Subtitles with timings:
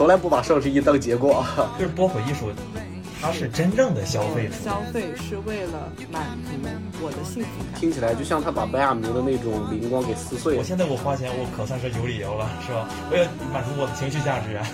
[0.00, 1.44] 从来不把双十一当结果。
[1.78, 2.50] 就是波普艺术，
[3.20, 4.64] 它是真正的消费主义。
[4.64, 6.24] 消费是为了满
[6.90, 7.78] 足我的幸福感。
[7.78, 10.58] 听起来就像他把白亚明的那种灵光给撕碎了。
[10.58, 12.88] 我现在我花钱，我可算是有理由了，是吧？
[13.10, 14.66] 我要满足我的情绪价值啊。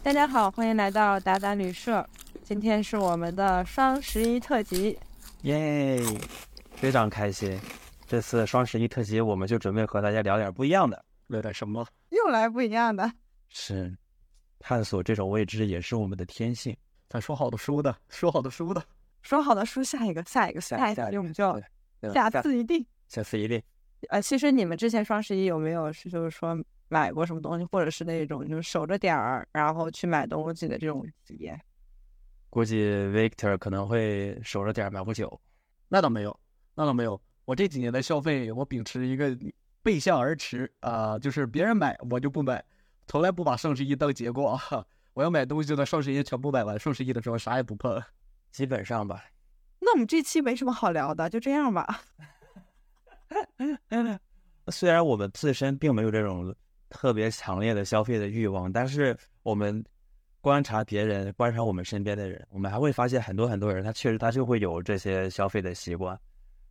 [0.00, 2.06] 大家好，欢迎来到达达旅社。
[2.44, 4.96] 今天是我们的双十一特辑，
[5.42, 6.00] 耶，
[6.76, 7.58] 非常开心。
[8.14, 11.04] 这次双十一特辑，我们就准备和大家聊点不一样的。
[11.26, 11.84] 聊点什么？
[12.10, 13.12] 又来不一样的。
[13.48, 13.92] 是，
[14.60, 16.76] 探索这种未知也是我们的天性。
[17.08, 18.80] 咱说好的输的，说好的输的，
[19.20, 21.60] 说好的输，下一个，下一个，下一次我们就
[22.12, 23.60] 下次一定，下次一定。
[24.10, 31.60] 呃，其实你们之前双十一有没有是就是说买过什么东西，或者是那种就是守着点儿然后去买东西的这种体验？
[32.48, 35.40] 估计 Victor 可能会守着点儿买不久。
[35.88, 36.38] 那倒没有，
[36.76, 37.20] 那倒没有。
[37.44, 39.36] 我这几年的消费，我秉持一个
[39.82, 42.64] 背向而驰啊，就是别人买我就不买，
[43.06, 44.58] 从来不把双十一当结果。
[45.12, 48.02] 我要买东西的双十一全部买完，双十一的时候啥也不碰，
[48.50, 49.24] 基本上吧。
[49.78, 52.00] 那我们这期没什么好聊的，就这样吧。
[54.68, 56.54] 虽然我们自身并没有这种
[56.88, 59.84] 特别强烈的消费的欲望，但是我们
[60.40, 66.18] 观察别人，观察我们身边的人，我们还会发现很多很多人，他确实他就会有这些消费的习惯，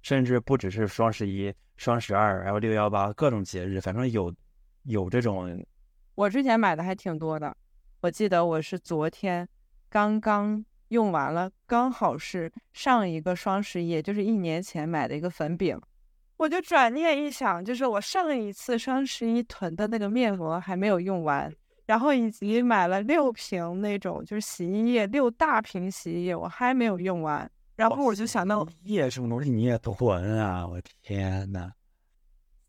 [0.03, 4.31] 甚至不只是双十一、双十二，还有六幺八各种节日，反正有
[4.83, 5.65] 有这种。
[6.13, 7.55] 我之前买的还挺多的，
[8.01, 9.47] 我记得我是昨天
[9.89, 15.79] 刚刚用完了，刚好是上一个双十一，就是一年前买的一个粉饼。
[16.35, 21.49] 我就转念一想，就是我上一次双十一囤的那个面膜还没有用完，
[21.85, 30.67] 然后以及买了六瓶那种就是洗衣液，六大瓶洗衣液我还没有用完，然后我就想到液什么东西你也囤啊？
[30.67, 31.71] 我天呐，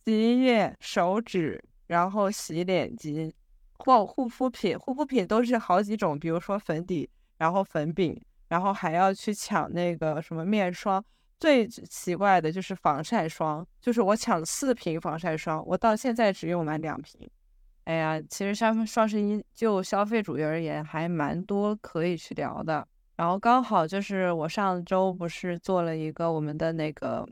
[0.06, 3.32] 洗衣液、手纸，然后洗脸巾
[3.78, 11.04] 或护肤品，护肤品都是好几种，比如说粉底，然后粉饼，然后还要去抢那个什么面霜。
[11.38, 17.28] 最奇怪的就是防晒霜，就是我抢了四瓶防晒霜，我到现在只用完两瓶。
[17.84, 22.88] 哎呀，其实双双十一就消费主义而言，还蛮多可以去聊的。
[23.16, 27.28] 然后刚好就是我上周不是做了一个我们的那个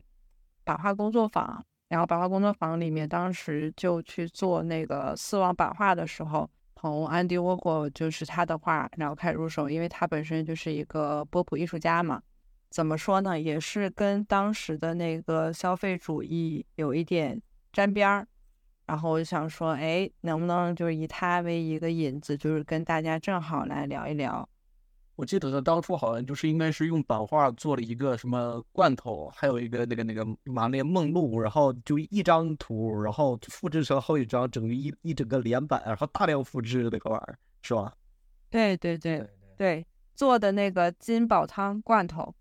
[0.65, 12.23] 版画工作坊，然后版画工作坊里面当时就去做那个丝网版画的时候，从安迪沃霍就是他的画，然后开始入手，因为他本身就是一个波普艺术家嘛。
[12.71, 13.39] 怎么说呢？
[13.39, 18.27] 也是跟当时的那个消费主义有一点沾边儿，
[18.87, 24.49] 然后我就想说，哎，能不能就是以他为一个引子，就是跟大家正好来聊一聊。
[25.15, 37.93] 我记得他当初好像就是应该是用版画做了一个什么罐头，还有一个那个那个马列梦露，然后就一张图，然后复制成好几张，整个一一整个连版，然后大量复制那个玩意儿，是吧？
[38.51, 42.35] 对对对对，做的那个金宝汤罐头。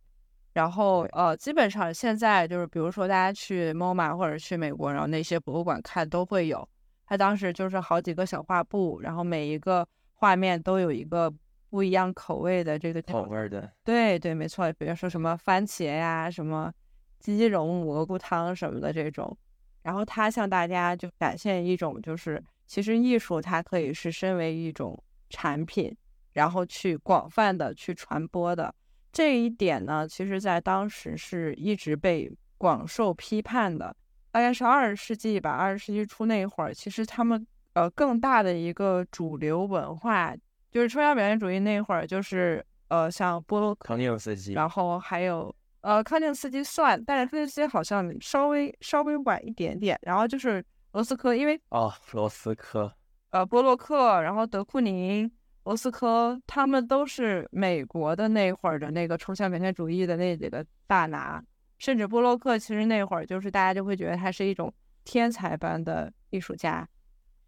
[0.53, 6.67] 然后呃，基本上现在就是，比如说大家去 MoMA 或者去美国，然后那些博物馆看都会有。
[7.05, 11.33] 他当时就是好几个小画布，然后每一个画面都有一个
[11.71, 13.71] 不一样口味的这个口味的。
[13.83, 14.71] 对对，没错。
[14.73, 16.71] 比如说什么番茄呀，什么
[17.17, 19.35] 鸡茸蘑菇汤什么的这种。
[19.81, 25.95] 然后他向大家就展现一种，就是其实艺术它可以是身为一种产品，
[26.33, 28.71] 然后去广泛的去传播的。
[29.11, 33.95] 这一点呢，其实在当时是一直被广受批判的。
[34.29, 40.35] 大概是二十世纪吧，二十世纪初那会儿，其实他们呃更大的一个主流文化
[40.71, 49.99] 就是抽象表现主义那会儿，就是呃像波洛克、康定斯基，然后还有呃康定斯基算，但是康定斯基好像稍微稍微晚一点点。
[50.03, 52.91] 然后就是罗斯科，因为哦罗斯科，
[53.31, 55.29] 呃波洛克，然后德库宁。
[55.63, 61.39] 罗斯科他们都是美国的那会儿的那个抽象表现主义的那几个大拿，
[61.77, 66.87] 甚至波洛克其实那会儿就是大家就会觉得他是一种天才般的艺术家。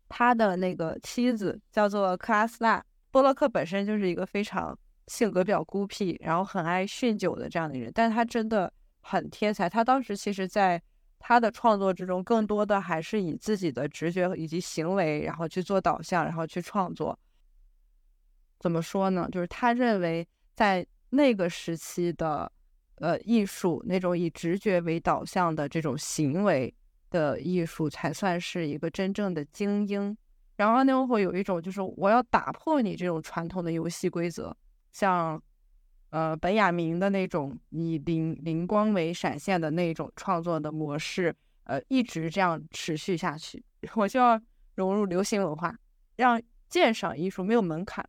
[0.08, 4.76] 他的那个妻子叫做克拉斯纳，波洛克本身就是一个非常
[5.06, 9.70] 性格比较孤僻，然后很爱酗酒的这样的人，但他真的很天才。
[9.70, 10.82] 他当时其实在
[11.20, 17.18] 他的创作之中，更多的还是以自己的直觉以及行为，然后去做导向，然后去创作。
[18.60, 19.30] 怎么说呢？
[19.32, 22.52] 就是他认为，在那个时期的，
[22.96, 26.74] 呃，艺术那种以直觉为导向的这种行为
[27.12, 30.18] 的艺术，才算是一个真正的精英。
[30.56, 34.56] 然后那会有一种，就是我要打破你这种传统的游戏规则，
[34.92, 35.42] 像，
[36.12, 43.64] 呃，本雅明的那种以灵灵光为闪现的那种创作的模式，呃一直这样持续下去，
[43.96, 44.40] 我就要
[44.76, 45.76] 融入流行文化，
[46.18, 48.08] 让鉴赏艺术没有门槛。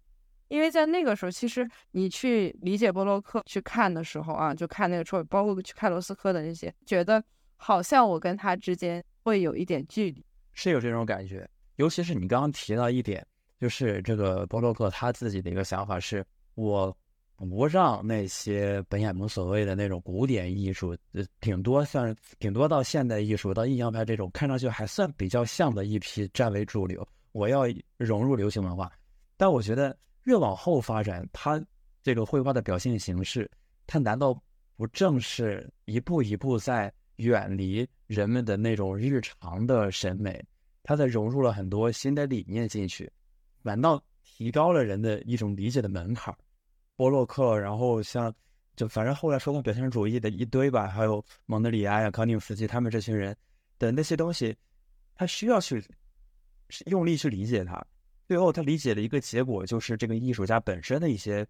[0.48, 7.24] 因为在那个时候，其实你去理解波洛克去看的时候啊，就看那个抽，包括去看罗斯科的那些，觉得
[7.56, 11.48] 好像我跟他之间会有一点距离，是有这种感觉。
[11.76, 13.26] 尤其是你刚刚提到一点，
[13.60, 16.24] 就是这个波洛克他自己的一个想法是，
[16.54, 16.96] 我
[17.36, 27.62] 不让那些本雅明所谓的那种古典艺术，呃，顶多算顶多到现代艺术到印象派这种看上去还算比较像的一批占为主流，我要
[27.96, 28.90] 融入流行文化。
[29.36, 31.60] 但我觉得越往后发展，它
[32.04, 33.50] 这个绘画的表现形式，
[33.84, 34.40] 它难道
[34.76, 40.40] 不正是一步一步在远离人们的那种日常的审美？
[40.84, 43.10] 它在融入了很多新的理念进去，
[43.62, 46.32] 反倒提高了人的一种理解的门槛？
[46.94, 48.32] 波洛克，然后像
[48.76, 53.34] 就反正后来说到表现主义的一堆吧，还有蒙德里安呀、康定斯基他们这群人
[53.78, 54.54] 的那些东西，
[55.14, 55.82] 他需要去
[56.84, 57.82] 用力去理解它。
[58.28, 61.46] 最后他理解的一个结果就是这个艺术家本身的一些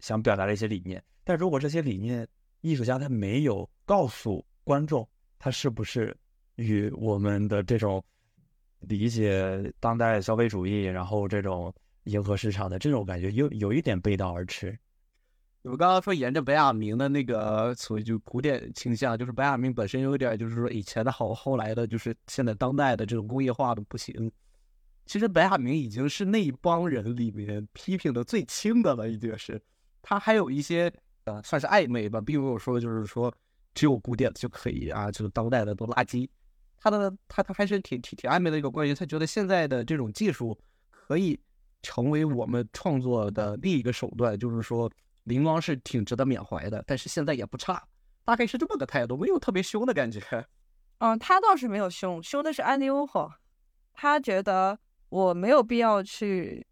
[0.00, 1.02] 想表达的一些理念。
[1.22, 2.26] 但如果这些理念
[2.62, 5.08] 艺术家他没有告诉观众，
[5.38, 6.16] 他是不是
[6.56, 8.04] 与我们的这种。
[8.88, 11.72] 理解当代消费主义，然后这种
[12.04, 14.78] 迎合市场的这种感觉，有有一点背道而驰。
[15.62, 24.30] 我刚刚说沿着白雅明的那个所谓就古典倾向，就是白雅明本身有点就是说以前的好，后来的就是现在当代的这种工业化的不行。
[25.06, 29.60] 其实白雅明已经是那一帮人里面批评的最轻的了，已经是。
[30.00, 30.92] 他还有一些
[31.26, 33.32] 呃算是暧昧吧，并没有说就是说
[33.72, 36.28] 只有古典的就可以啊，就是当代的都垃圾。
[36.82, 40.58] 他的他他还是挺挺挺暧昧的一个关系，他觉得现在的这种技术
[40.90, 41.38] 可以
[41.80, 44.90] 成为我们创作的另一个手段，就是说
[45.24, 47.80] 灵光是挺值得缅怀的，但是现在也不差，
[48.24, 50.20] 大概是这么个态度，没有特别凶的感觉。
[50.98, 53.32] 嗯，他倒是没有凶，凶的是安迪沃霍，
[53.92, 54.76] 他觉得
[55.08, 56.66] 我没有必要去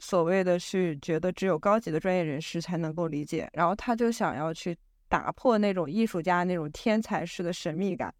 [0.00, 4.76] 所谓的去觉得只有高级的专业人士才能够理解，然后他就想要去
[5.08, 8.12] 打破那种艺术家那种天才式的神秘感。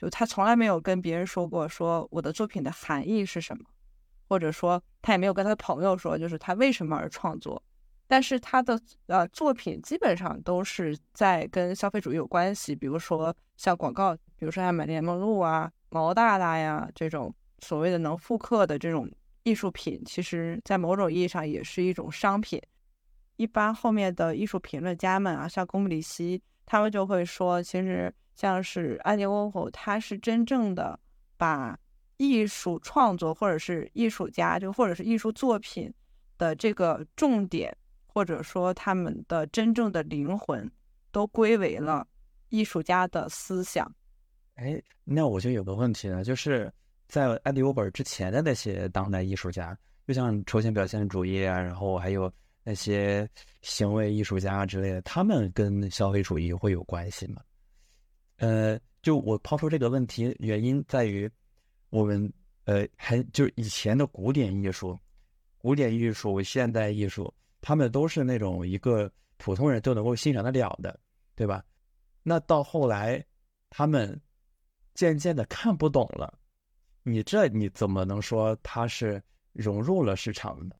[0.00, 3.64] 就他从来没有跟别人说过，说我的作品的含义是什么，
[4.26, 7.62] 或者说他也没有跟他的朋友说，就是他为什么而创作。
[8.06, 19.06] 但是他的呃作品基本上都是在跟消费主义有关系，比如说像广告，比如说像《买莲梦露》啊、毛大大呀这种所谓的能复刻的这种
[19.42, 22.58] 艺术品，其实在某种意义上也是一种商品。
[23.36, 28.10] 一般后面的艺术评论家们啊，像龚布里希，他们就会说，其实。
[28.40, 30.98] 像是安迪沃霍，他是真正的
[31.36, 31.78] 把
[32.16, 35.92] 艺术创作，或者是艺术家，就或者是艺术作品
[36.38, 37.76] 的这个重点，
[38.06, 40.66] 或者说他们的真正的灵魂，
[41.12, 42.08] 都归为了
[42.48, 43.86] 艺术家的思想。
[44.54, 46.72] 哎，那我就有个问题了，就是
[47.08, 49.76] 在安迪沃霍之前的那些当代艺术家，
[50.06, 52.32] 就像抽象表现主义啊，然后还有
[52.64, 53.28] 那些
[53.60, 57.42] 行为艺术家之类的，他们跟消费主义会有关系吗？
[58.40, 61.30] 呃，就我抛出这个问题，原因在于
[61.90, 62.32] 我们
[62.64, 64.98] 呃，很就是以前的古典艺术、
[65.58, 70.98] 古典艺术、现代艺术，他们都是那种一个普通人都能够欣赏得了的，
[71.36, 71.62] 对吧？
[72.22, 73.22] 那到后来，
[73.68, 74.18] 他们
[74.94, 76.38] 渐渐的看不懂了，
[77.02, 79.22] 你这你怎么能说它是
[79.52, 80.74] 融入了市场呢？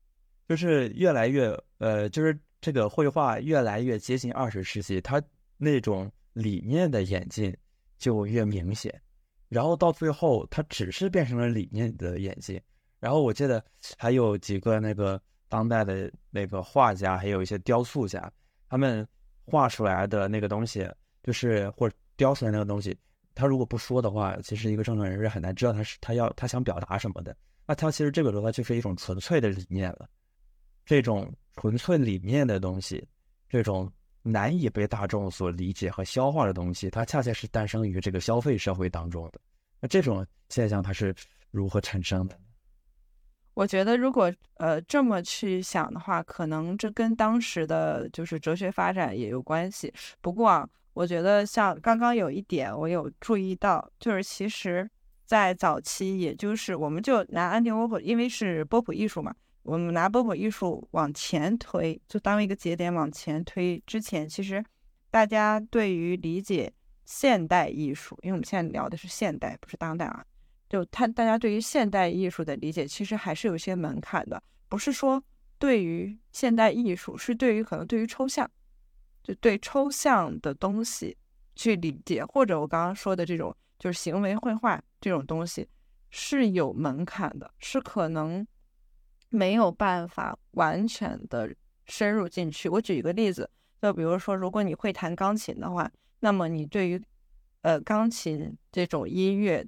[0.49, 5.21] 就是越来越呃，就是这个绘画越来越接近二十世纪，它
[5.57, 6.11] 那种。
[6.33, 7.55] 理念的演进
[7.97, 9.01] 就越明显，
[9.49, 12.59] 然后到最后，它只是变成了理念的演进。
[12.99, 13.63] 然后我记得
[13.97, 18.31] 还有几个那个当代的那个画家，还有一些雕塑家，
[18.69, 19.05] 他们
[19.43, 20.89] 画出来的那个东西，
[21.23, 22.97] 就是或者雕出来那个东西，
[23.35, 27.35] 他如果不说的话，其实一个正常人是很难知道他是他要他想表达什么的。
[27.67, 30.09] 那他其实这个的话就是一种纯粹的理念了，
[30.85, 33.05] 这种纯粹理念的东西，
[33.49, 33.91] 这种。
[34.23, 39.39] 难以被大众所理解和消化的东西，它恰恰是诞生于这个消费社会当中的。
[39.79, 41.13] 那这种现象它是
[41.49, 42.37] 如何产生的？
[43.53, 49.93] 我觉得，如果呃这么去想的话，可能这跟当时的就是哲学发展也有关系。
[50.21, 54.89] 不过啊，我觉得像刚刚有一点我有注意到，就是其实，
[55.25, 59.35] 在早期，也就是我们就拿安迪沃霍，因为是波普艺术嘛。
[59.63, 64.63] 我们拿波普艺术往前推，就当一个节点往前推之前，其实
[65.09, 66.71] 大家对于理解
[67.05, 70.25] 现代艺术，因为我们现在聊的是现代，不是当代啊。
[70.67, 74.41] 就他大家对于现代艺术的理解，其实还是有些门槛的。
[74.69, 75.21] 不是说
[75.59, 78.49] 对于现代艺术，是对于可能对于抽象，
[79.21, 81.17] 就对抽象的东西
[81.55, 85.67] 去理解，或者我刚刚说的这种，就是行为绘画这种东西
[86.09, 88.47] 是有门槛的，是可能
[89.31, 91.49] 没有办法完全的
[91.85, 92.69] 深入进去。
[92.69, 93.49] 我举一个例子，
[93.81, 97.01] 就比如说，如果你会弹钢琴的话，那么你对于
[97.61, 99.65] 呃钢琴这种音乐，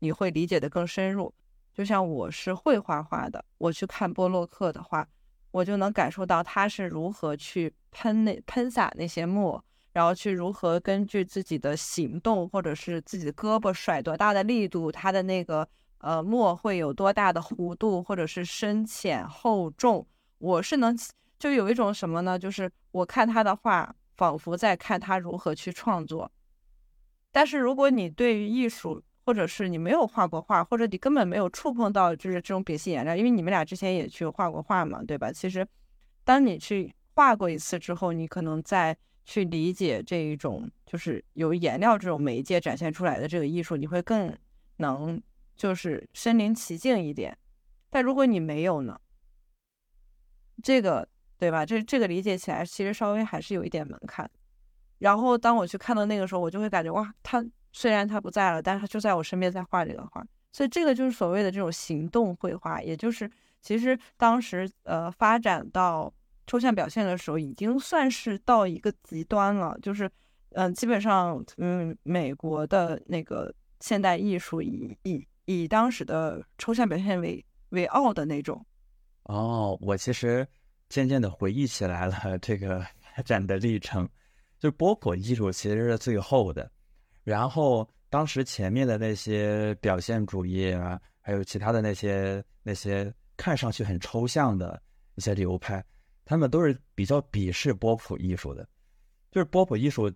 [0.00, 1.32] 你会理解的更深入。
[1.72, 5.06] 就像我是会画画的，我去看波洛克的话，
[5.52, 20.06] 我就能感受到他是如何去喷那喷洒那些墨，然后去如何根据自己的行动或者是自己的胳膊甩多大的力度，他的那个呃墨会有多大的弧度，或者是深浅厚重，
[20.38, 20.96] 我是能
[21.38, 22.38] 就有一种什么呢？
[22.38, 26.30] 就是我看他的画，仿佛在看他如何去创作。
[27.32, 35.32] 但是如果你对于艺术，或者是你没有画过画，或者你根本没有触碰到就是这种丙烯颜料，因为你们俩之前也去画过画嘛，对吧？
[35.32, 35.66] 其实，
[36.24, 44.32] 当你去画过一次之后，你可能再去理解这一种就是由颜料这种媒介展现出来的这个艺术，你会更
[44.76, 45.20] 能
[45.56, 47.36] 就是身临其境一点。
[47.90, 49.00] 但如果你没有呢？
[50.62, 51.08] 这个
[51.38, 51.64] 对吧？
[51.66, 54.30] 这这个理解起来其实稍微还是有一点门槛。
[54.98, 57.44] 然后当我去看到那个时候，我就会感觉哇，他。
[57.72, 66.10] 虽然他不在了，但是他就在我身边在画这个画，所以这个就是所谓的这种行动绘画，也就是其实当时呃发展到
[66.46, 70.10] 抽象表现的时候，已经算是到一个极端了，就是
[70.52, 78.64] 嗯基本上嗯美国的那个现代艺术以以以当时的抽象表现为为傲的那种。
[79.24, 80.46] 哦，我其实
[80.88, 84.08] 渐渐的回忆起来了这个发展的历程，
[84.58, 86.70] 就波普艺术其实是最后的。
[87.24, 94.80] 然后，当时前面的那些表现主义啊，还有其他的那些那些看上去很抽象的
[95.16, 95.84] 一些流派，
[96.24, 98.68] 他们都是比较鄙视波普艺术的。
[99.32, 100.08] 就是波普艺术，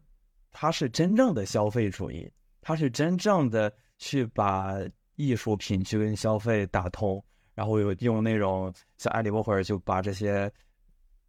[0.53, 4.77] 它是真正的消费主义，它是真正的去把
[5.21, 7.23] 艺术品去跟消费打通，
[7.55, 10.51] 然后有用那种像安迪沃霍尔就把这些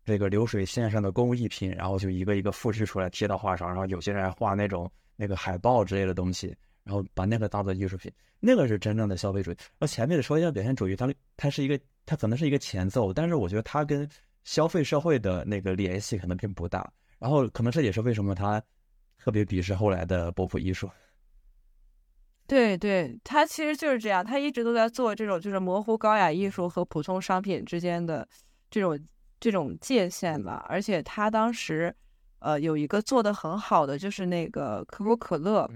[0.06, 4.90] 这个流水线上的工艺品，然后就一个一个复制出来贴到画上，然后有些人还画那种。
[5.18, 9.58] 那个海报之类的东西，然后把那个当做艺术品，那个是真正的消费主义。
[9.78, 14.10] 那前面的抽象表现主义，它它是一个，它可能是一个前奏，但是我觉得它跟
[14.46, 16.92] 消费社会的那个联系可能并不大。
[17.20, 18.60] 然后可能这也是为什么他
[19.20, 20.90] 特别鄙视后来的波普艺术。
[22.48, 28.28] 对对，他其实就是这样，他一直都在做这种就是模糊高雅艺术和普通商品之间的
[28.70, 29.00] 这种
[29.40, 30.66] 这种界限吧。
[30.70, 31.96] 而且他当时。
[32.44, 35.70] 呃，有一个做的很好的就是那个可口可乐，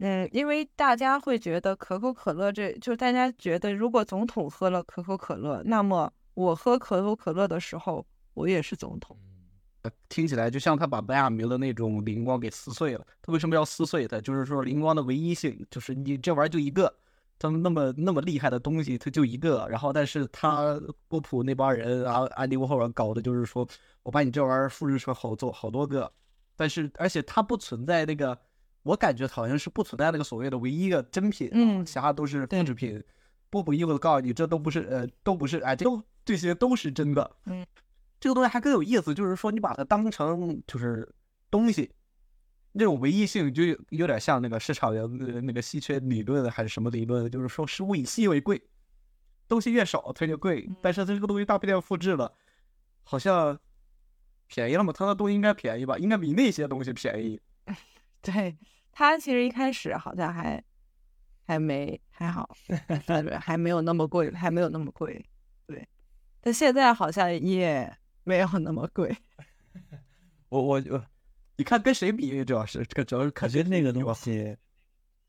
[0.00, 9.16] 嗯，因为大家会觉得可口可乐，这就大家觉得如果总统喝了可口可乐，那么我喝可口可乐的时候，我也是总统。
[10.08, 13.06] 听起来就像他把白亚明的那种灵光给撕碎了。
[13.22, 14.20] 他为什么要撕碎它？
[14.20, 16.92] 就是说灵光的唯一性，就是你这玩意儿就一个。
[17.38, 23.68] 他们那么那么厉害的东西，他就一个，然后但是他波普那帮人，然后安迪沃霍尔搞的就是说，
[24.02, 26.10] 我把你这玩意儿复制出好多好多个，
[26.56, 28.38] 但是而且它不存在那个，
[28.84, 33.04] 我感觉好像是不存在那个所谓的唯一的真品，嗯，其他都是复制品。
[33.50, 37.66] 波普一会告诉你，这都不是，呃，都不是，哎，都这些都是真的，嗯，
[38.20, 41.08] 这个东西还更有意思，就是说你把它当成就是
[41.50, 41.90] 东西。
[42.78, 45.06] 那种唯一性就有点像那个市场的
[45.40, 47.30] 那个稀缺理论还是什么理论？
[47.30, 48.62] 就是说，食物以稀为贵，
[49.48, 50.68] 东西越少它就贵。
[50.82, 52.30] 但是它这个东西大批量复制了，
[53.02, 53.58] 好像
[54.46, 54.92] 便宜了嘛？
[54.92, 55.96] 它的东西应该便宜吧？
[55.96, 57.40] 应该比那些东西便宜。
[58.20, 58.54] 对，
[58.92, 60.62] 它其实一开始好像还
[61.46, 62.54] 还没还好，
[63.40, 65.24] 还没有那么贵，还没有那么贵。
[65.66, 65.88] 对，
[66.42, 67.90] 但现在好像也
[68.26, 69.16] 没有那么贵。
[70.50, 71.02] 我我我。
[71.56, 72.44] 你看跟谁比？
[72.44, 74.54] 主要是这个主要是感觉那个东西，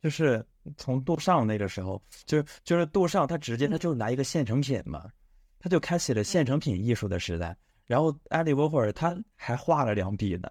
[0.01, 5.10] 就是从杜尚那个时候，就是就是杜尚他直接他就拿一个现成品嘛，
[5.58, 7.56] 他就开启了现成品艺术的时代。
[7.86, 10.50] 然后安利沃霍尔他还画了两笔呢，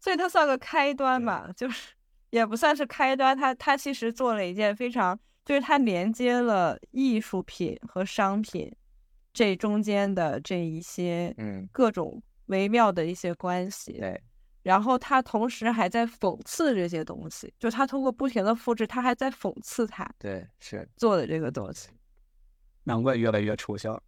[0.00, 1.94] 所以他算个开端吧，就是
[2.28, 3.34] 也不算是开端。
[3.34, 8.70] 他他其实做了一件非常，就是他连接了艺术品和商品
[9.32, 13.92] 这中间的这一些嗯各种微妙的一些关系。
[13.92, 14.20] 对。
[14.62, 21.88] 然后他同时还在讽刺这些东西，就他通过不停的复制，他还在讽刺他，对，是做的这个东西，
[22.84, 23.98] 难怪越来越抽象。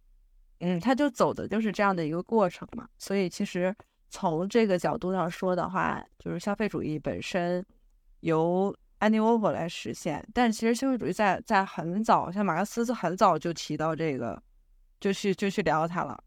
[0.59, 2.87] 嗯，他就走的就是这样的一个过程嘛。
[2.99, 3.75] 所以其实
[4.11, 7.65] 从这个角度上说的话，就是消费主义本身
[8.19, 14.39] 由安迪沃霍来实现，但其实消费主义在在很早，像马克思很早就提到这个，
[15.03, 16.23] 就去就去聊它了，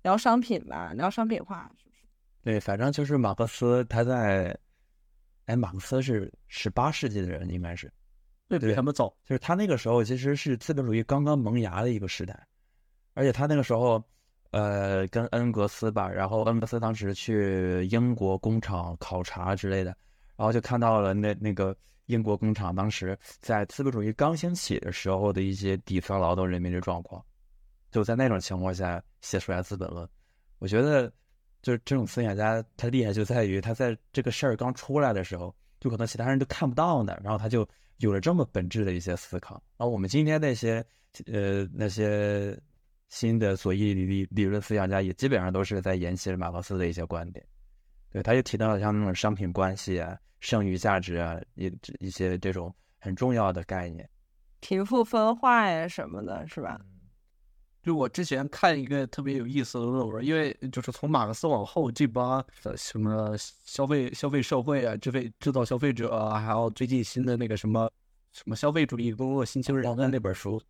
[0.00, 2.02] 聊商品吧，聊商品化是不是。
[2.42, 4.58] 对，反正就是马克思他在，
[5.44, 7.92] 哎，马克思是十八世纪的人，应该是
[8.48, 9.14] 对比对他们早。
[9.22, 12.34] 就是他那个时候其实是资本主义刚刚萌芽的一个时代，
[13.12, 14.02] 而且他那个时候，
[14.50, 19.94] 呃，跟恩格斯吧，然后恩格斯当时去英国工厂考察之类的，
[20.36, 27.22] 然后就看到了那那个英国工厂当时在资本主义刚兴起的时候的一些底层劳动人民的状况，
[27.96, 30.04] 就在那种情况下写出来《资本论》，
[30.58, 31.10] 我觉得
[31.62, 39.54] 就是这种思想家他厉害就在于他在这个事儿刚出来的时候，就可能其他人都看不到呢，然后他就有了这么本质的一些思考。
[39.78, 40.84] 然后我们今天那些
[41.24, 42.54] 呃那些
[43.08, 47.42] 新的左翼理理理论思想家也基本上都是在沿袭马克思的一些观点。
[48.10, 54.06] 对，他就提到了像那种商品关系啊、剩余价值啊，一一些这种很重要的概念。
[54.60, 56.78] 贫富分化呀什么的，是吧？
[57.86, 67.88] 就我之前看一个特别有意思的论文，因为就是从马克思往后这帮呃什么消费消费社会啊、制费制造消费者啊，还有最近新的那个什么
[68.32, 70.60] 什么消费主义工作新兴人的那本书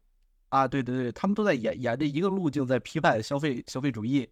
[0.51, 4.29] 啊，对对对，他们都在沿沿着一个路径在批判消费消费主义，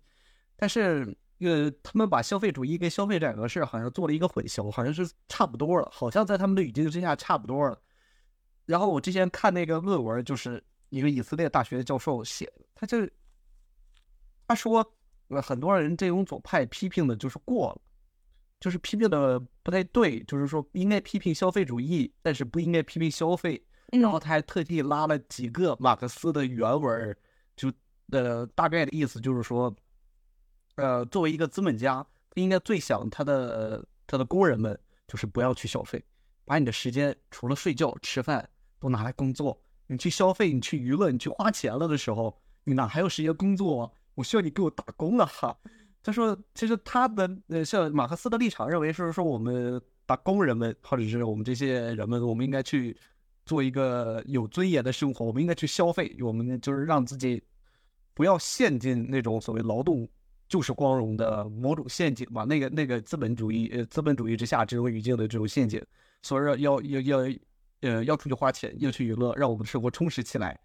[0.55, 7.81] 但是呃，他们把消费主义跟消费改革是好像做了一个混淆，好像是差不多了，好像在他们的语境之下差不多了。
[8.67, 10.63] 然后我之前看那个论文，就是
[10.95, 13.05] 一个以色列大学的教授写的，他就
[14.47, 14.95] 他说，
[15.27, 17.81] 呃，很多人这种左派批评的就是过了，
[18.61, 23.61] 就是批评的不太对，就是说应该批评消费主义，但是不应该批评消费。
[23.91, 27.17] 然后他还特地拉了几个马克思的原文，
[27.57, 27.73] 就
[28.11, 29.75] 呃大概的意思就是说，
[30.77, 36.01] 呃，作为一个资本家，他应该最想他的他的工人们就是不要去消费，
[36.45, 38.49] 把你的时间除了睡觉、吃饭
[38.79, 39.61] 都拿来工作。
[39.87, 43.93] 你去消费，你去娱乐，你去花钱了的时候，你哪还有时间工作？
[44.15, 45.27] 我需要你给我打工啊！
[45.27, 45.57] 哈，
[46.03, 52.97] 他说，其实他的呃，像马克思的立场认为是说，我们打工人们或者是我们这些人们，我们应该去
[53.45, 57.43] 做一个有尊严的生活，我们应该去消费，我们就是让自己
[58.15, 60.09] 不要陷进那种所谓劳动
[60.49, 65.85] 就是光荣的某种陷阱嘛，那个那个资本主义呃资本主义之下这种语境的这种陷阱，
[66.23, 67.39] 所以说要要要
[67.85, 70.59] 呃要出去花钱，要去娱乐，让我们的生活充实起来。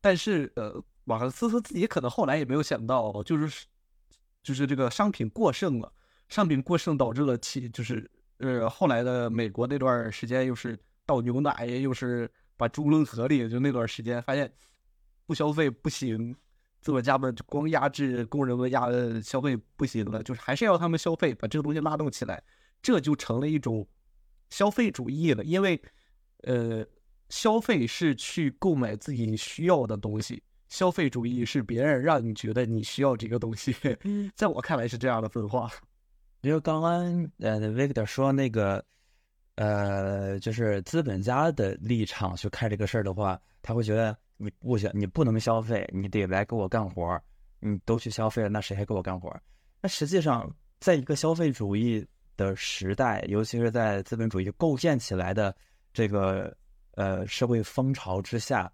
[0.00, 3.66] 但是呃，马克思他自己可能后来也没有想到，就是
[4.42, 5.92] 就是这个商品过剩了，
[6.28, 14.52] 商品过剩导致了其就是呃后来的美国那段时间又是倒牛奶，又是把猪扔河里，就那段时间发现
[15.26, 16.36] 不消费不行，
[16.82, 22.42] 资本家们就光压制工人们压呃消费不行了，就是还是要他们消费，把这个东西拉动起来，
[22.82, 23.88] 这就成了一种
[24.50, 25.80] 消费主义了，因为
[26.46, 26.86] 呃。
[27.30, 33.74] 消费是去购买自己需要的东西，消费主义是别人让你觉得你需要这个东西。
[34.36, 35.68] 在我看来是这样的分化。
[36.42, 36.92] 因为刚刚
[37.38, 38.84] 呃，Victor 说那个
[39.56, 47.20] 呃，就是资本家的立场去看这个事儿的话，他会觉得你不想，你不能消费，你得来给我干活儿。
[47.58, 49.42] 你都去消费了，那谁还给我干活儿？
[49.80, 55.56] 那实际上，在一个消费主义的时代，尤其是在资本主义构建起来的
[55.94, 56.54] 这个。
[56.96, 58.72] 呃，社会风潮之下，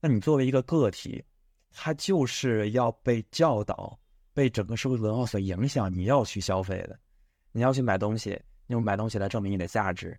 [0.00, 1.20] 那你作为一个个体，
[1.72, 3.98] 他就是要被教导，
[4.32, 6.96] 被整个社会文化所影响，你要去消费的，
[7.50, 10.16] 你要去买东西，用买东西来证明你的价值。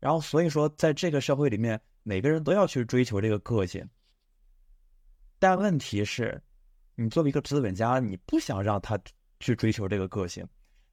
[0.00, 3.88] 然后，所以说，在这个社会里面，每个人都要去追求这个个性。
[5.38, 6.42] 但问题是，
[6.96, 8.98] 你作为一个资本家，你不想让他
[9.38, 10.44] 去追求这个个性，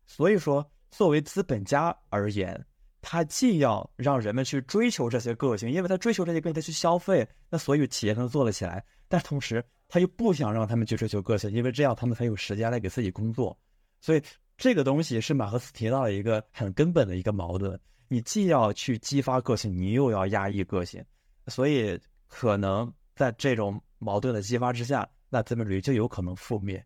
[0.06, 2.64] 所以说，作为资本家而言。
[3.10, 8.84] 他既要让人们去追求这些个性，因为他追求这些个性，他去消费，那所以企业能做得起来。
[9.08, 13.58] 但同时，他又不想让他们去追求个性，因为这样他们才有时间来给自己工作。
[14.02, 14.22] 所以，
[14.58, 21.02] 这个东西是马克思提到了一个很根本的一个矛盾：你既要去激发个性，你又要压抑个性。
[21.48, 26.86] 所以，可能在这种矛盾的激发之下，那资本主义就有可能覆灭。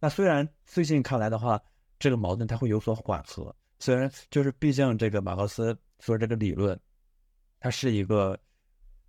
[0.00, 1.60] 那虽然最近看来的话，
[1.98, 3.54] 这个矛盾它会有所缓和。
[3.82, 6.78] 虽然就是，毕竟这个马克思说这个理论，
[7.58, 8.38] 它是一个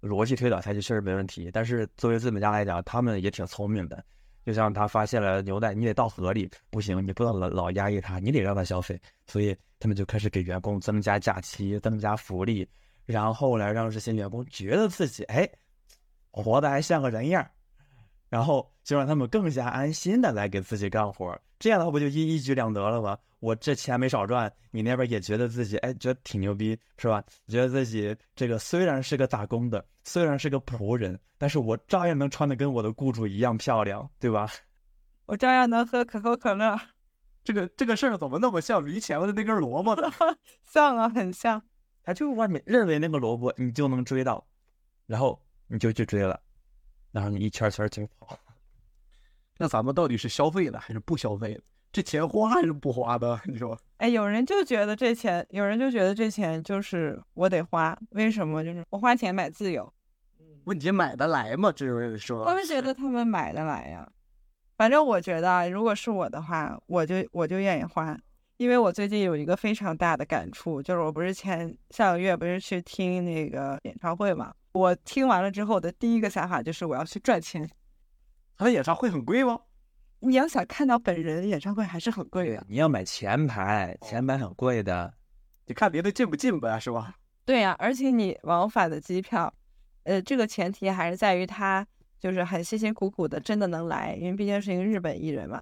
[0.02, 1.52] 逻辑推导，下去确实没问题。
[1.54, 4.04] 但是作为资本家来讲，他们也挺聪明的。
[4.44, 9.00] 就像他发现了牛奶，你得倒河里，不行，你不能老老压抑他，你得让他消费。
[9.28, 12.68] 所以他们就开始给员工增加假期、增加福利，
[13.06, 15.48] 然后来让这些员工觉得自己哎，
[16.32, 17.48] 活得还像个人样。
[18.28, 23.18] 然后就让他们更加安心的来给自己干活，这样的话不就一一举两得了吗？
[23.40, 27.24] 我这钱没少赚，你那边也觉得自己哎，觉得挺牛逼，是吧？
[27.48, 34.52] 觉得自己这个虽然是个打工的，虽然是个仆人，但是我照样能穿的跟我的雇主一样漂亮，对吧？
[35.26, 36.78] 我照样能喝可口可乐。
[37.46, 40.12] 这个这个事儿怎么那么像驴前面的那根萝卜呢？
[40.68, 41.64] 像啊，很像。
[42.04, 44.46] 他就外面认为那个萝卜你就能追到，
[45.06, 46.38] 然后你就去追了，
[47.14, 48.38] 然后你一圈圈就跑。
[49.58, 51.62] 那咱们到底是消费呢还是不消费了？
[51.92, 53.40] 这钱花还是不花的？
[53.46, 53.78] 你说？
[53.98, 58.64] 哎，有人就觉得这钱，有人就觉得这钱就是我得花，为什么？
[58.64, 59.94] 就是我花钱买自由。
[60.64, 61.72] 问题买得来吗？
[61.72, 62.46] 这位说。
[62.46, 64.10] 我们觉得他们买得来呀。
[64.76, 68.18] 反正我觉得，如果是我的话，我就我就愿意花，
[68.58, 74.52] 因为我最近有一个非常大的感触，就是我不是前上个月不是去听那个演唱会嘛？
[74.72, 77.70] 我听完了之后的第一个想法就是我要去赚钱。
[78.58, 79.60] 他的演唱会很贵吗？
[80.20, 82.66] 你要想看到本人，演唱会还是很贵的。
[82.70, 85.14] 你要买前排，前排很贵的。
[85.66, 87.16] 你看别的进不进呗，是吧？
[87.46, 89.54] 对呀，而且你往返的机票，
[90.04, 91.86] 呃，这个前提还是在于他
[92.20, 95.62] 就是很辛辛苦苦的，真的能来，因为毕竟是一个日本艺人嘛。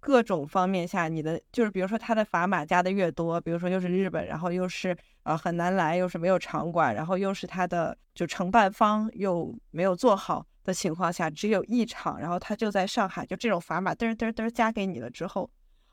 [0.00, 10.46] 各种方面下，你的就是比如说他的砝码加的越多，比如说又是日本，然后又是呃很难来，又是没有场馆，然后又是他的就承办方又没有做好。
[10.64, 15.48] 的情况下只有一场，然后他就在上海，就这种砝码嘚嘚嘚加给你了之后，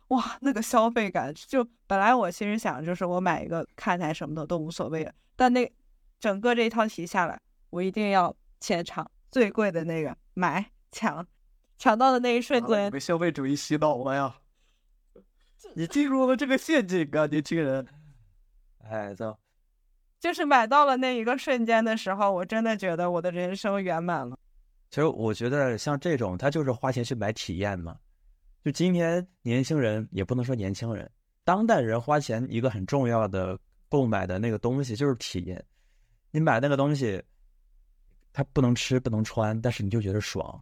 [0.08, 5.72] 哇，那个消费感就本来我其实想就是我买一个看台什么的都无所谓了，但那
[6.20, 11.26] 整个这一套题下来，我一定要前场最贵的那个买抢，
[11.78, 14.36] 抢到的那一瞬间被消费主义洗脑了呀！
[15.76, 17.88] 你进入了这个陷阱啊，年轻人！
[18.90, 19.38] 哎，走，
[20.20, 24.38] 就是买到了那一个瞬间的时候，我真的觉得我的人生圆满了。
[24.92, 27.98] 其实我觉得像这种，他就是花钱去买体验嘛。
[28.62, 31.10] 就今天年轻人也不能说年轻人，
[31.46, 35.64] 当代人花钱一个很重要的购买的那个东西就是体验。
[36.30, 37.24] 你买那个东西，
[38.34, 40.62] 它不能吃不能穿，但是你就觉得爽。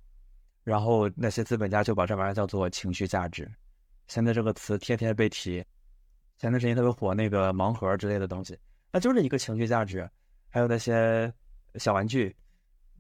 [0.64, 3.52] 然后那些资本家就把这玩意儿叫做情绪价值。
[4.08, 5.66] 现在这个词天天被提，
[6.38, 8.56] 前段时间特别火那个盲盒之类的东西，
[8.92, 10.08] 那就是一个情绪价值。
[10.50, 11.34] 还有那些
[11.78, 12.36] 小玩具。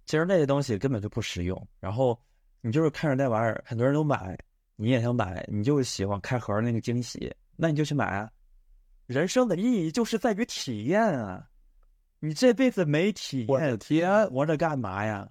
[0.09, 2.19] 其实那些东西根本就不实用，然后
[2.61, 4.35] 你就是看着那玩意儿，很多人都买，
[4.75, 8.27] 你也想买，你就喜欢开盒那个惊喜，那你就去买啊。
[9.05, 11.47] 人生的意义就是在于体验啊，
[12.21, 15.29] 你这辈子没体验，天，活着干嘛呀？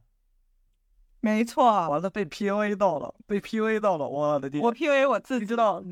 [1.18, 4.62] 没错，完了被 PUA 到了，被 PUA 到了，我的天！
[4.62, 5.82] 我 PUA 我自己知道。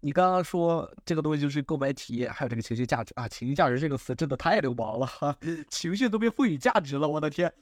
[0.00, 3.26] 你刚刚说这个东西就是购买体验，还有这个情绪价值啊！
[3.26, 5.36] 情绪价值这个词真的太流氓了，
[5.68, 7.52] 情绪都被赋予价值了，我的天！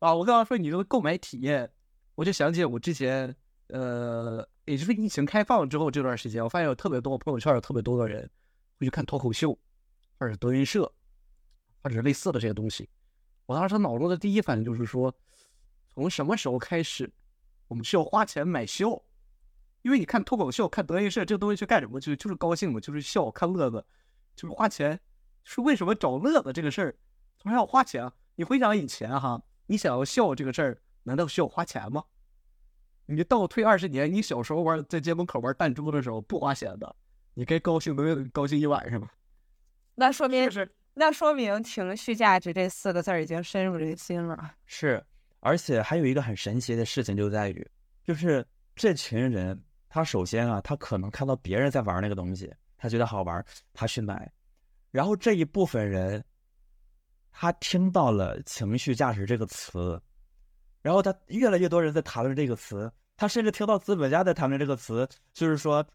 [0.00, 1.70] 啊，我刚刚说你这个购买体验，
[2.16, 3.34] 我就想起我之前，
[3.68, 8.28] 呃，也就是疫情开放之后这段时间，我发现有特别多朋友圈有特别多的人
[8.78, 9.56] 会去看脱口秀，
[10.18, 10.92] 或者德云社，
[11.80, 12.88] 或者是类似的这些东西。
[13.46, 15.14] 我当时脑中的第一反应就是说，
[15.94, 17.08] 从什么时候开始，
[17.68, 19.00] 我们需要花钱买秀？
[19.84, 22.00] 因为你看脱口秀、看德云社这个东西去干什么？
[22.00, 23.84] 就就是高兴嘛，就是笑、看乐子，
[24.34, 24.98] 就是花钱。
[25.44, 26.96] 是为什么找乐子这个事儿，
[27.36, 28.10] 总是要花钱啊？
[28.34, 32.02] 你回想以前哈，你想要笑这个事儿，难道需要花钱吗？
[33.04, 36.96] 你倒退二十年，你小时候玩在街门口玩弹珠的时候不花钱的，
[37.34, 39.10] 你该高兴能高兴一晚上吗？
[39.96, 44.54] 那说明是那说明情绪价值这四个字已经深入人心了。
[44.64, 45.04] 是，
[45.40, 47.70] 而且还有一个很神奇的事情就在于，
[48.02, 48.42] 就是
[48.74, 49.62] 这群人。
[49.94, 54.28] 他首先啊，他可能看到别人在玩那个东西，他觉得好玩，他去买。
[54.90, 56.24] 然后这一部分人，
[57.30, 60.02] 他听到了“情绪价值”这个词，
[60.82, 65.86] 然后他越来越多人在谈论这个词，他甚至听到资本家在谈论这个词，就是说，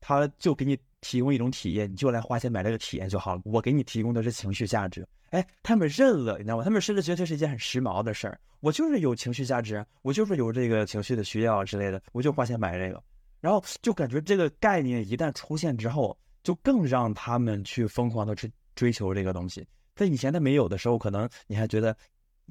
[0.00, 3.42] 他就给你提供一种体验，你就来花钱买这个体验就好了。
[3.44, 5.06] 我给你提供的是情绪价值。
[5.28, 6.64] 哎，他们认了，你知道吗？
[6.64, 8.40] 他们甚至觉得这是一件很时髦的事儿。
[8.60, 13.02] 我就是有情绪价值，我就是有这个情绪的需要之类的，我就花钱买这个。
[13.42, 19.66] 然后就感觉这个概念一旦出现之后，就更让他们去疯狂的去追求这个东西。
[19.96, 21.94] 在以前他没有的时候，可能你还觉得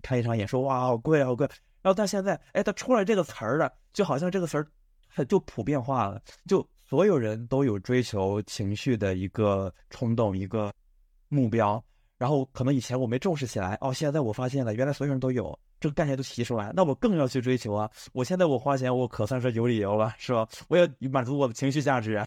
[0.04, 1.48] 看一场演说哇好贵好贵。
[1.82, 10.72] 然后但现在，哎，他出来这个词儿了，就好像这个词儿就普遍化了，就所有人都有追求情绪的一个冲动一个
[11.30, 11.84] 目标。
[12.18, 15.58] 然后可能以前我没重视起来，哦，现在我发现了，原来所有人都有。
[15.82, 17.90] 这个概念都提出来，那我更要去追求啊！
[18.14, 20.48] 我现在我花钱，我可算是有理由了，是吧？
[20.68, 22.24] 我要满足我的情绪价值。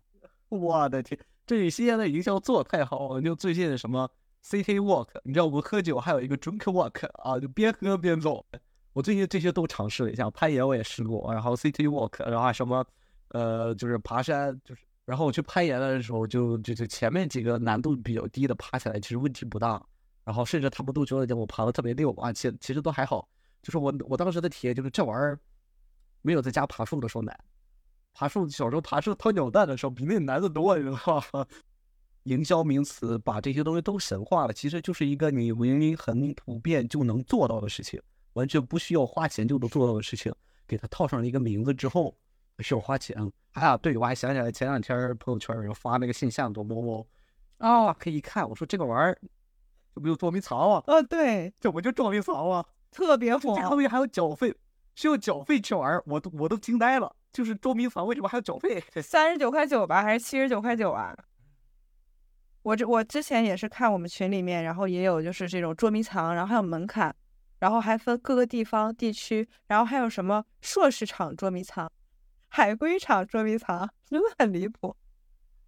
[0.48, 3.22] 我的天，这里现在的营销做的太好了！
[3.22, 4.10] 就最近什么
[4.44, 8.44] City Walk，你知道我喝酒还有一个 Drink Walk 啊，就边喝边走。
[8.92, 12.84] 我最近这些都尝试了一下，攀岩我也试过，然后 City Walk，然后什么
[13.28, 19.80] 呃，就是爬山，就是然后我去攀岩的时候，就就就前面几个难度比较低的爬起来其实问题不大，
[20.24, 23.28] 然后甚至他们都觉得我爬的特别溜啊，其其实都还好。
[23.64, 25.40] 就是我我当时的体验就是这玩意儿
[26.22, 27.36] 没有在家爬树的时候难，
[28.12, 31.46] 爬树小时候爬树掏鸟蛋的时候比那难的多，你知道吗？
[32.24, 38.00] 营销名词，把这些东西都神化了，其实就是一个你明明很普遍就能做到的事情，
[38.34, 40.32] 完全不需要花钱就能做到的事情，
[40.66, 42.16] 给它套上了一个名字之后，
[42.60, 43.14] 需要花钱。
[43.52, 47.06] 哎呀，对我还想起来前两天朋友圈有发那个线下躲猫猫，
[47.58, 49.18] 啊可以一看，我说这个玩意儿，
[49.94, 50.82] 这不就捉迷藏啊？
[50.86, 52.64] 哦，对，这不就捉迷藏啊？
[52.94, 53.62] 特别火这。
[53.62, 54.54] 个东西还有缴费，
[54.94, 57.14] 需要缴费去玩儿，我都我都惊呆了。
[57.32, 58.80] 就是捉迷藏为什么还要缴费？
[59.02, 61.12] 三十九块九吧，还是七十九块九啊？
[62.62, 67.14] 我这我之前也是看我们群里面，然后也有就是这种捉迷藏，然后还有门槛，
[67.58, 71.90] 然后还分各个地方地区，然后还有什么硕士场捉迷藏、
[72.48, 74.96] 海归场捉迷藏，真的很离谱。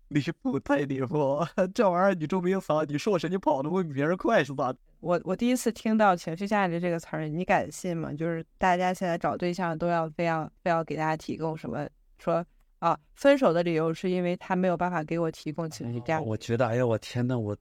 [0.09, 1.45] 离谱，太离谱！
[1.75, 4.75] 这玩意儿你捉迷藏，你说我神经跑的会比别人快是吧？
[5.01, 8.13] 我我第一次听到情绪价值这个词儿，你敢信吗？
[8.13, 11.89] 就是大家现在找对象都要非要非要给大家提供什么
[12.19, 12.45] 说
[12.79, 16.25] 啊，分手的理由是因为他没有办法给我提供情绪价值。
[16.27, 17.57] 我觉得，哎呀，我天呐，我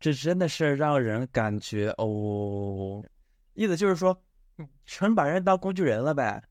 [0.00, 3.04] 这真的是让人感觉哦，
[3.54, 4.18] 意思就是说，
[4.86, 6.42] 纯把人当工具人了呗。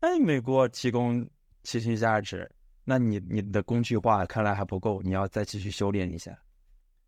[0.00, 1.26] 哎，美国提供
[1.62, 2.50] 情绪价值，
[2.84, 6.36] 那你你的工具化看来还不够，你要再继续修炼一下。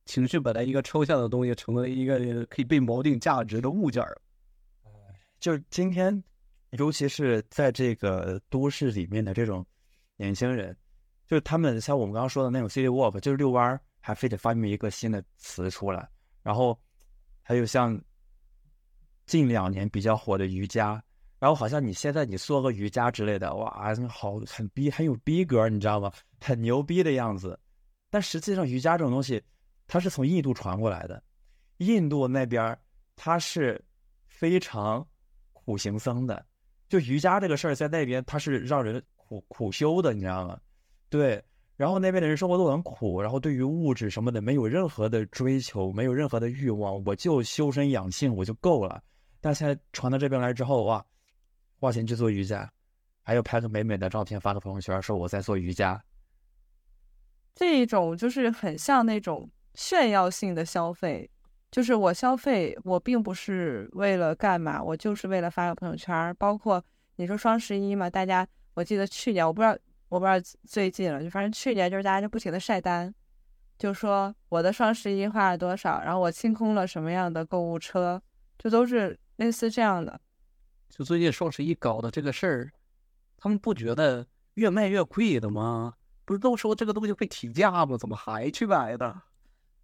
[0.07, 4.21] 情绪本来一个抽象的东西，成为一个可以被锚定价值的物件儿。
[5.41, 6.23] 就是今天，
[6.71, 9.65] 尤其是在这个都市里面的这种
[10.17, 10.77] 年轻人，
[11.27, 16.09] 就是他们像我们刚刚说的那种 city walk，就是遛弯儿，还非得发明一个新的词出来。
[16.43, 16.79] 然后
[17.43, 17.99] 还有像
[19.27, 21.03] 近两年比较火的瑜伽，
[21.44, 26.11] 然后好像你现在你做个瑜伽之类的，哇，好很逼，很有逼格，你知道吗？
[26.40, 27.61] 很牛逼的样子。
[28.09, 29.42] 但实际上瑜伽这种东西，
[29.87, 31.22] 它是从印度传过来的，
[31.76, 32.74] 印度那边
[33.14, 33.78] 它是
[34.26, 35.07] 非常
[35.52, 36.42] 苦行僧的，
[36.88, 40.59] 就瑜伽这个事儿在那边它是让人苦苦修的，你知道吗？
[41.11, 41.44] 对，
[41.76, 49.02] 然后那边的人生活都很苦，然后对于物质什么的没有任何的追求，没有任何的欲望，我就修身养性我就够了。
[49.42, 51.04] 但现在传到这边来之后，哇，
[51.85, 52.66] 花钱去做瑜伽，
[53.23, 56.03] 还有拍个美美的照片发个朋友圈，说我在做瑜伽。
[57.55, 61.31] 这一种就是很像那种炫耀性的消费，
[61.70, 66.35] 就是我消费，我并不是为了干嘛，我就是为了发个朋友圈。
[66.38, 66.83] 包括
[67.16, 69.77] 你说双十一嘛，大家我记得去年我不知道
[70.09, 73.14] 我不知道最近了，就反正去年就是大家就不停的晒单，
[73.77, 78.23] 就说我的双十一花了多少，然后我清空了什么样的购物车，
[78.57, 80.18] 就都是类似这样的。
[80.96, 82.70] 就最近双十一搞的这个事儿，
[83.37, 85.94] 他们不觉得越卖越贵的吗？
[86.24, 87.96] 不是都说这个东西会提价吗？
[87.98, 89.22] 怎么还去买的？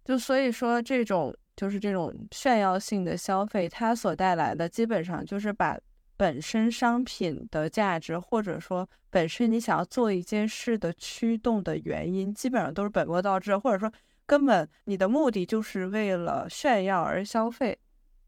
[0.05, 5.77] 就所以说，这种就是这种炫耀性的消费，它所带来的基本上就是把
[6.15, 13.91] 本身商品的价值，或者说本身你想要做一件事的驱动的原因，基本上都是本末倒置，或者说
[14.25, 17.77] 根本你的目的就是为了炫耀而消费，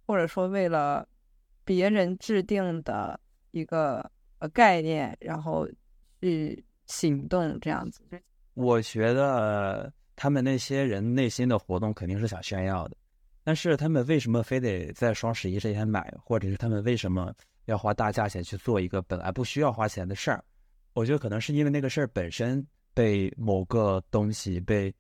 [0.06, 1.08] 或者说为了
[1.66, 3.20] 别人制定的
[3.52, 5.68] 一个呃概念，然后
[6.22, 8.02] 去行动这样子。
[8.54, 12.98] 我觉得他们那些人内心的活动肯定是想炫耀的，
[13.44, 17.34] 但是他们为什么非得在双十一这天买，或者是他们为什么
[17.66, 20.44] 要花大价钱去做一个本来不需要花钱的事儿？
[20.94, 24.94] 我觉得可能是因为那个事儿本身被某个东西被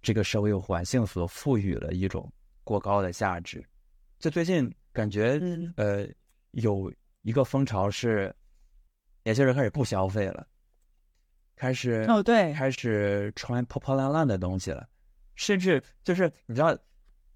[0.00, 3.64] 这个社会环境所赋予了一种过高的价值。
[4.20, 6.08] 就最近感觉，嗯呃，
[6.50, 8.34] 有一个风潮是
[9.22, 10.44] 年轻人开始不消费了，
[11.54, 14.88] 开始哦对开始穿破破烂烂的东西了，
[15.36, 16.76] 甚至就是你知道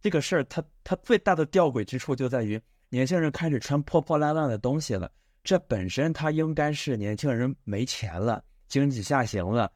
[0.01, 5.09] 这个事儿，它它最大的吊诡之处就在于年轻人开始穿破破烂烂的东西了。
[5.45, 9.71] 这本身它应该是年轻人没钱了，经济下行了，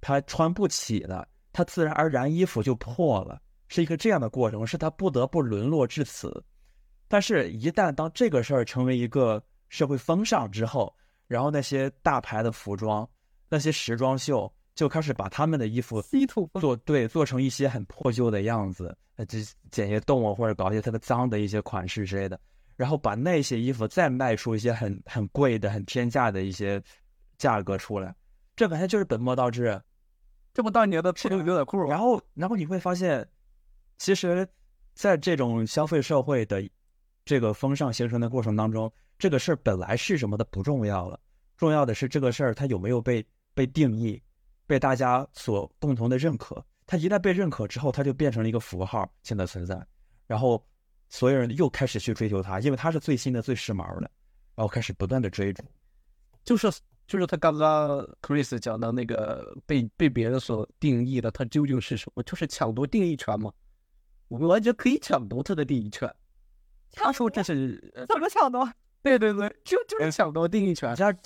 [0.00, 6.44] 他穿不起了，他自然而然衣服就破了，是一个这样的过程，是他不得不沦落至此。
[7.12, 10.96] 但是，一旦当这个事儿成为一个社会风尚之后，
[11.26, 13.06] 然后那些大牌的服装、
[13.50, 16.00] 那些时装秀就开始把他们的衣服
[16.58, 22.40] 做对做成一些很破旧的样子，呃，这剪些动物或者搞一些特别脏的一些款式之类的，
[22.76, 26.82] 然后把那些衣服再卖出一些很很贵的、很天价的一些
[27.36, 28.14] 价格出来，
[28.56, 29.78] 这完全就是本末倒置。
[30.54, 33.28] 这么当年的破牛仔裤然后，然后你会发现，
[33.98, 34.48] 其实，
[34.94, 36.66] 在这种消费社会的
[37.24, 41.18] 这个风尚形成的过程当中，这个事儿本来是什么的不重要了，
[41.56, 44.20] 重要的是这个事儿它有没有被被定义，
[44.66, 46.64] 被大家所共同的认可。
[46.86, 49.80] 它一旦被认可之后，它就变成了一个符号性的存在，
[50.26, 50.62] 然后
[51.08, 54.10] 所有人又开始去追求它，因为它是最新的、最时髦的，
[54.54, 55.62] 然后开始不断的追逐。
[56.44, 56.70] 就是
[57.06, 62.22] 就是他刚刚 Chris 讲的那个被被别人所定义的，他究竟是什么？
[62.24, 63.52] 就是抢夺定义权嘛。
[64.28, 66.12] 我们完全可以抢夺他的定义权。
[66.92, 68.70] 他说这是呃怎么抢夺？
[69.02, 70.94] 对对对，就就是抢夺定义权。
[70.94, 71.16] 这样，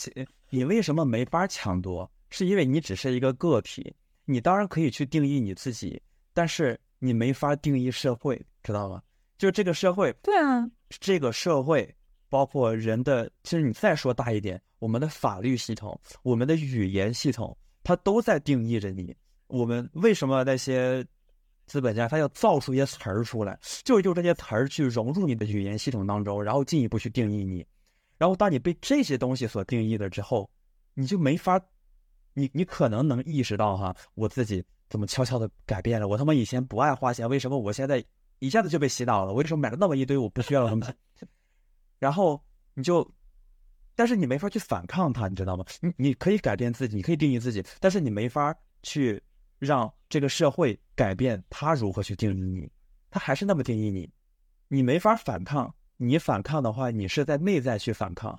[0.49, 2.11] 你为什么没法抢夺？
[2.31, 6.01] 是因为你只是一个个体，你当然可以去定义你自己，
[6.33, 9.03] 但是你没法定义社会，知道吗？
[9.39, 11.95] 就这个社会，对啊，这个社会
[12.31, 19.15] 包括人的，其实你再说大一点，我们的法律系统、我们的语言系统，它都在定义着你。
[19.49, 21.05] 我们为什么那些
[21.67, 27.67] 资本家他要造出一些词儿出来，就是用这些词儿去融入你的语言系统当中，然后进一步去定义你。
[28.19, 30.49] 然后当你被这些东西所定义了之后，
[30.95, 31.61] 你就没法，
[32.35, 36.09] 你你可能能意识到哈，我自己怎么悄悄的改变了。
[36.09, 38.03] 我他妈以前不爱花钱，为什么我现在
[38.39, 39.33] 一下子就被洗脑了？
[39.33, 40.93] 为什么买了那么一堆我不需要的东西？
[41.99, 42.43] 然后
[42.75, 43.07] 你就，
[43.95, 45.65] 但是你没法去反抗它，你知道吗？
[45.81, 49.23] 你你可以改变自己，你可以定义自己，但是你没法去
[49.59, 52.71] 让这个社会改变它如何去定义你，
[53.11, 54.11] 他还是那么定义你，
[54.69, 55.75] 你没法反抗。
[55.99, 58.39] 你反抗的话，你是在内在去反抗，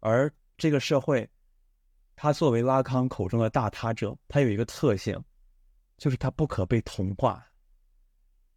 [0.00, 1.30] 而这个社会，
[2.16, 5.16] 它作为拉康口中的大他者，它有一个特性，
[5.98, 7.46] 就是它不可被同化，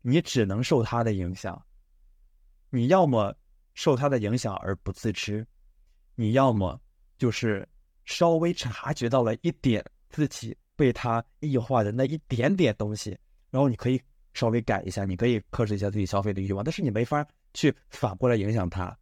[0.01, 1.63] 你只能受它的影响。
[2.71, 3.31] 你要么
[3.75, 5.45] 受它的影响而不自知，
[6.15, 6.81] 你要么
[7.19, 7.69] 就是
[8.05, 13.09] 稍微察觉到了一点自己被它异化的那一点点东西，
[13.49, 14.01] 然后你可以
[14.33, 18.97] 稍微改一下，你可以克制一下自己消费的欲望，但是你没法去反过来影响它。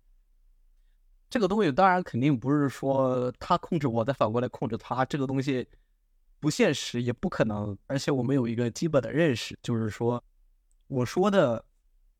[1.29, 5.67] 这个东西当然肯定不是说他控制我，再反过来控制他，这个东西
[6.39, 7.77] 不现实，也不可能。
[7.85, 10.23] 而且我们有一个基本的认识，就是说，
[10.87, 11.63] 我说的，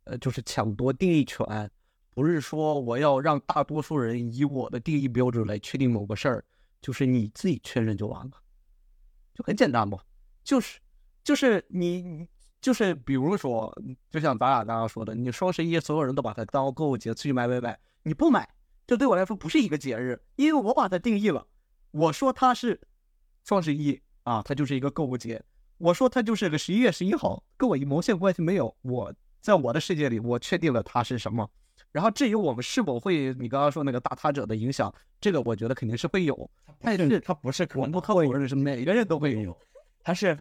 [0.03, 1.71] 呃，就是抢夺定义权，
[2.13, 6.45] 不是说我要让大多数人以我的定义标准来确定某个事儿，
[6.79, 8.31] 就是你自己确认就完了，
[9.37, 9.99] 就很简单嘛，
[10.43, 10.79] 就是
[11.23, 12.27] 就是你你
[12.59, 13.71] 就是比如说，
[14.09, 18.49] 就像咱俩刚刚说的，你双十一所有人都把它当购物节去买买买，你不买。
[18.87, 21.45] 这对我来说不是一个节日，因为我把它定义了。
[21.91, 22.81] 我说它是
[23.43, 25.43] 双十一啊，它就是一个购物节。
[25.77, 28.75] 我说它就是个十一月十一号，跟我一毛线关系没有。
[28.81, 31.47] 我在我的世界里，我确定了它是什么。
[31.97, 36.47] 然后至于我们是否会你刚刚说那个大他者的影响，这个我觉得肯定是会有。
[36.79, 39.57] 但是它不是我们不否认是每个人都会有，
[40.03, 40.37] 它是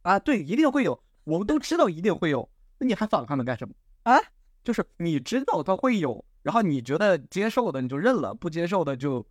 [0.00, 0.98] 啊，对，一定会有。
[1.24, 2.48] 我们都知道一定会有，
[2.78, 3.74] 那你还反抗它干什么
[4.04, 4.18] 啊？
[4.64, 6.24] 就是你知道它会有。
[6.42, 9.26] 然后你觉得接受的你就认了，不接受的就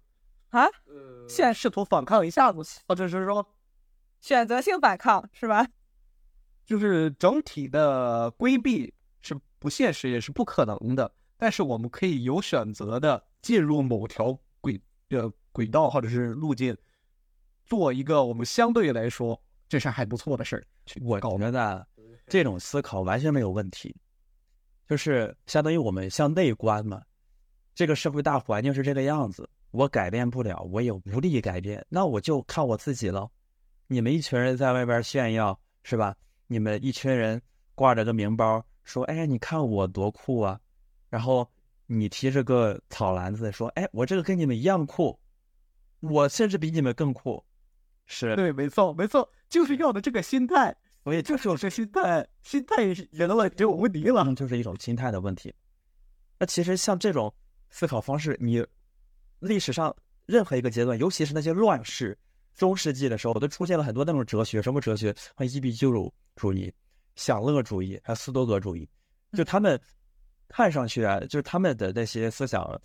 [0.50, 3.44] 啊，呃，选试图反抗一下子，或者是说
[4.22, 5.68] 选择性反抗是吧？
[6.68, 16.76] 就是整体的规避是不现实也是不可能的，但是我们可以有选择的进入某条轨呃轨道或者是路径，
[17.64, 20.66] 做一个我们相对来说这是还不错的事儿。
[21.02, 21.88] 我觉得
[22.28, 23.96] 这种思考完全没有问题。
[24.88, 27.02] 就是相当于我们向内观嘛，
[27.76, 33.30] 这个社会大环境是这个样子，我改变不了，我也无力改变，那我就靠我自己了。
[33.88, 36.16] 你们一群人在外边炫耀是吧？
[36.48, 37.42] 你们一群人
[37.76, 40.58] 挂着个名包，说哎，你看我多酷啊！
[41.10, 41.50] 然后
[41.86, 45.20] 你提着个草篮子，说哎，我这个跟你们一样酷，
[46.02, 47.44] 我甚至比你们更酷。
[48.06, 50.76] 是对，没错，没错，就是要的这个心态。
[51.04, 55.54] 所以就是有这心态，心态惹了就有问题了，就是一种心态的问题。
[56.38, 57.34] 那其实像这种
[57.70, 58.62] 思考方式，你
[59.40, 62.18] 历史上任何一个阶段，尤其是那些乱世、
[62.54, 65.16] 中世纪的时候，都出现了很多那种哲学，什么哲学？
[65.38, 66.74] 像伊壁鸠鲁主义、
[67.16, 68.86] 享乐主义，还有斯多葛主义。
[69.32, 69.80] 就他们
[70.50, 72.82] 看上去啊，就是他们的那些思想，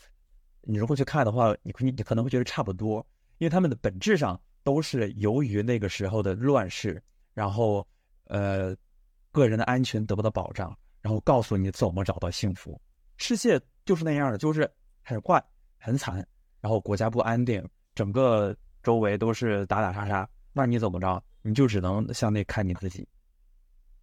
[0.62, 3.06] 你如果去看的话，你你你可能会觉得差不多，
[3.38, 7.02] 因为他们的本质上都是由于那个时候的乱世，
[7.34, 7.86] 然后。
[8.26, 8.74] 呃，
[9.30, 12.80] 个人的安全得不到保障，然后告诉你怎么找到幸福。
[13.18, 14.70] 世界就是那样的，就是
[15.02, 15.44] 很怪、
[15.78, 16.26] 很惨，
[16.62, 17.62] 然后国家不安定，
[17.94, 20.26] 整个周围都是打打杀杀。
[20.54, 21.22] 那你怎么着？
[21.42, 23.06] 你就只能向内看你自己。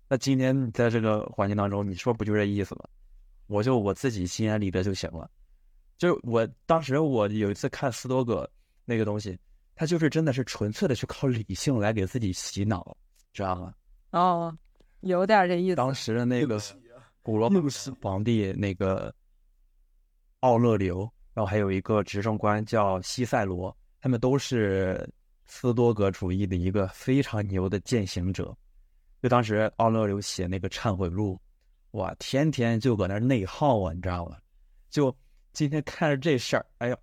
[0.07, 2.81] 那今天在这个环境当中，你说不就这意思吗？
[3.49, 5.29] 我就我自己心安理得就行了。
[5.97, 8.49] 就我当时我有一次看斯多葛
[8.85, 9.37] 那个东西，
[9.75, 12.95] 他就是真的是纯粹的去靠理性来给自己洗脑，
[13.33, 13.73] 知道吗？
[14.11, 14.57] 哦，
[15.01, 15.75] 有点这意思。
[15.75, 16.61] 当时的那个
[17.21, 17.59] 古罗马
[18.01, 19.13] 皇帝那个
[20.39, 21.01] 奥勒留，
[21.33, 25.05] 然后还有一个执政官叫西塞罗，他们都是
[25.47, 28.55] 斯多葛主义的一个非常牛的践行者。
[29.21, 31.37] 就当时奥勒留写那个忏悔录，
[31.91, 34.37] 哇，天天就搁那内耗啊，你知道吗？
[34.89, 35.15] 就
[35.53, 36.97] 今天看着这事儿，哎呦，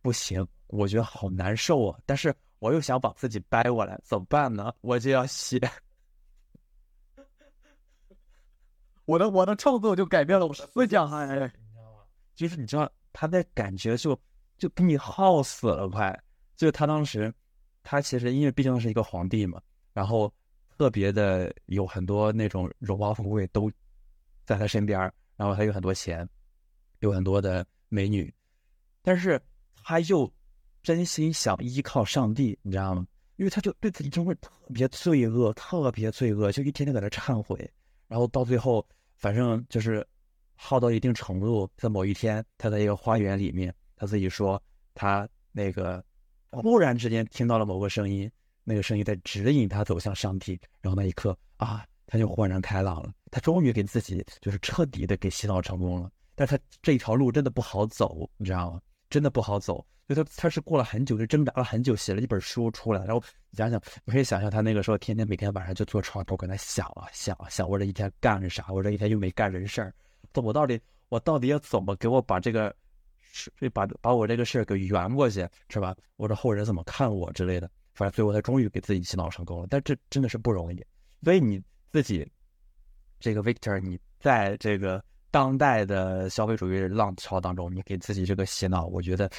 [0.00, 4.72] 不行，我觉得好难受啊，但是我又想把自己掰过来，怎么办呢？
[4.80, 5.60] 我就要写。
[9.04, 12.04] 我的我的创作就改变了我的思想，哎，你知道吗？
[12.34, 14.18] 就是你知道他那感觉就
[14.56, 16.18] 就给你耗死了，快！
[16.56, 17.32] 就他当时，
[17.82, 19.60] 他其实因为毕竟是一个皇帝嘛，
[19.92, 20.32] 然后
[20.78, 23.70] 特别的有很多那种荣华富贵都
[24.44, 24.98] 在他身边，
[25.36, 26.28] 然后他有很多钱，
[27.00, 28.32] 有很多的美女，
[29.02, 29.40] 但是
[29.84, 30.32] 他又
[30.82, 33.06] 真心想依靠上帝，你知道吗？
[33.36, 37.68] 因为他就对自己真会特别罪恶，特别罪恶，就一天天搁那忏悔，
[38.06, 38.86] 然后到最后，
[39.16, 40.06] 反正就是
[40.54, 44.62] 耗到一定程度，在某一天，他在一个花园里面，他自己说
[44.94, 46.04] 他那个
[46.50, 48.30] 忽然之间听到了某个声音，
[48.62, 56.10] 那个声音在指引他走向上帝，然后那一刻啊，他就豁然开朗了，他终于给自己就是彻底的给洗脑成功了。
[56.34, 58.80] 但他这条路真的不好走，你知道吗？
[59.10, 59.84] 真的不好走。
[60.08, 63.04] 就他他是过了很久，就挣扎了很久，写了一本书出来。
[63.04, 63.22] 然后
[63.52, 68.66] 想想，你可以想象他那个时候，天天每天晚上就坐床头搁那想啊想啊想，我这一天干了啥？
[68.70, 69.94] 我这一天又没干人事儿，
[70.34, 70.78] 我到底
[71.08, 72.74] 我到底要怎么给我把这个
[73.20, 75.96] 事把把我这个事儿给圆过去，是吧？
[76.16, 77.70] 我这后人怎么看我之类的？
[77.94, 80.84] 反正最后他终于给自己洗脑成功了，但这真的是不容易。
[81.22, 81.62] 所以你
[81.92, 82.26] 自己
[83.20, 89.30] 这个 Victor，你在这个当代的消费主义浪潮当中，你给自己这个洗脑，我觉得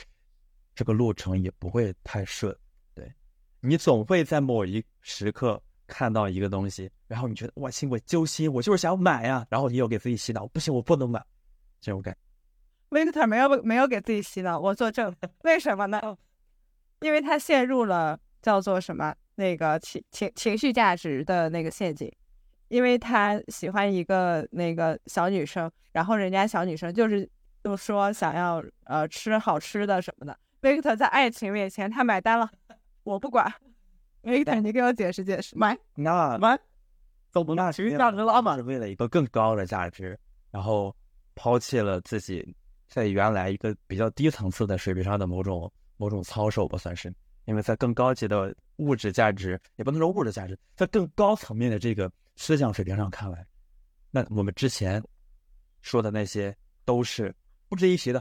[0.76, 2.56] 这个路程也不会太顺。
[2.94, 3.12] 对
[3.60, 11.20] 你总会在某一时刻看到一个东西，然后你觉得我心我揪心，我就是想买呀，然后你又给自己洗脑，不行，我不能买，
[11.82, 12.16] 这种感。
[12.92, 15.12] Victor 没有没有给自己洗脑，我作证。
[15.42, 16.16] 为什么呢？
[17.02, 22.14] 因为他陷入了叫做什么那个情情情绪价值的那个陷阱，
[22.68, 27.30] 因为他喜欢一个那个小女生，然后人家小女生就是
[27.64, 32.50] 就说想要呃吃好吃的什么的，Victor 在爱情面前他买单了，
[33.04, 33.54] 我不管。
[34.24, 35.58] Victor，你给我解释解释。
[35.58, 36.58] 买那买，
[37.32, 40.18] 都不那其实价值拉满是为了一个更高的价值，
[40.50, 40.96] 然后
[41.36, 42.56] 抛弃了自己
[42.88, 47.14] 在原来一个比较低层次的水平上的某种某种操守吧，算是。
[47.46, 53.46] 因为在更高级的物质价值，也不能说物质价值，在更高层面的这个思想水平上看来，
[54.12, 55.04] 那我们之前
[55.82, 56.56] 说的那些
[56.86, 57.34] 都是
[57.70, 58.20] 不值一提的。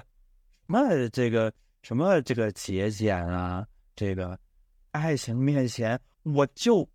[0.67, 1.53] 什么这个
[1.83, 4.39] 什么这个节俭啊，这个
[4.93, 6.89] 爱情面前我就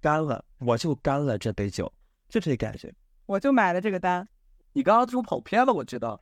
[0.00, 1.92] 干了，我就干了这杯酒，
[2.28, 2.94] 就这感觉。
[3.26, 4.26] 我就买了这个单，
[4.72, 6.20] 你刚刚就跑偏了，我觉得，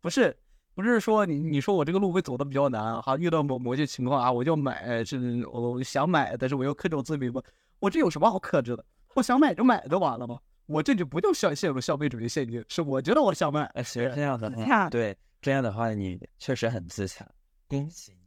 [0.00, 0.34] 不是，
[0.74, 7.42] 不是说你你说我这个路会走的比较难哈，遇到某某些情况啊，我就买，是我想买，但是我又克制我自己不，
[7.80, 8.84] 我这有什么好克制的？
[9.18, 10.38] 我想买就买就完了吗？
[10.66, 14.48] 我这就不叫消陷入消费主义陷阱，是我觉得我想买，哎，其实这样的
[14.90, 17.26] 对这样的话，你确实很自洽，
[17.66, 18.18] 恭喜你，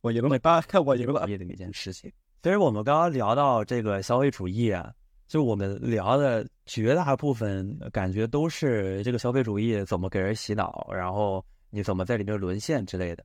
[0.00, 1.28] 我赢了，爸，看我赢了。
[1.28, 2.12] 业的一件事情。
[2.42, 4.92] 其实我们刚刚聊到这个消费主义啊，
[5.26, 13.24] 就我们聊的绝大部分感觉都是这个消费主义怎么给人洗脑，然后你怎么在里面沦陷之类的。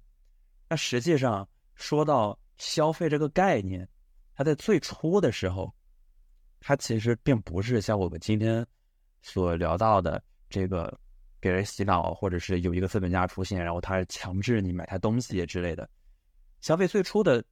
[0.67, 3.87] 那实际上说到消费这个概念，
[4.33, 5.71] 它在最初的时候，
[6.67, 8.65] 它其实并不是像我们今天
[9.21, 10.99] 所聊到的这个
[11.39, 15.87] 给人洗脑，或者是有一个资本家出现，然后他强制你买他东西之类的。
[16.61, 17.45] 消费最初的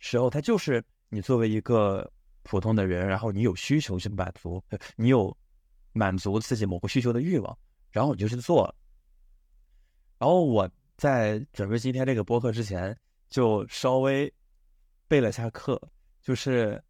[0.00, 4.62] 时候，它就是你作为一个普通的人，然后你有需求去满足，
[4.96, 5.34] 你有
[5.94, 7.58] 满足自己某个需求的欲望，
[7.90, 8.64] 然后你就去做。
[10.18, 12.94] 然后我在准备今天这个播客之前，
[13.30, 14.30] 就稍微
[15.08, 15.80] 备了下课，
[16.20, 16.84] 就是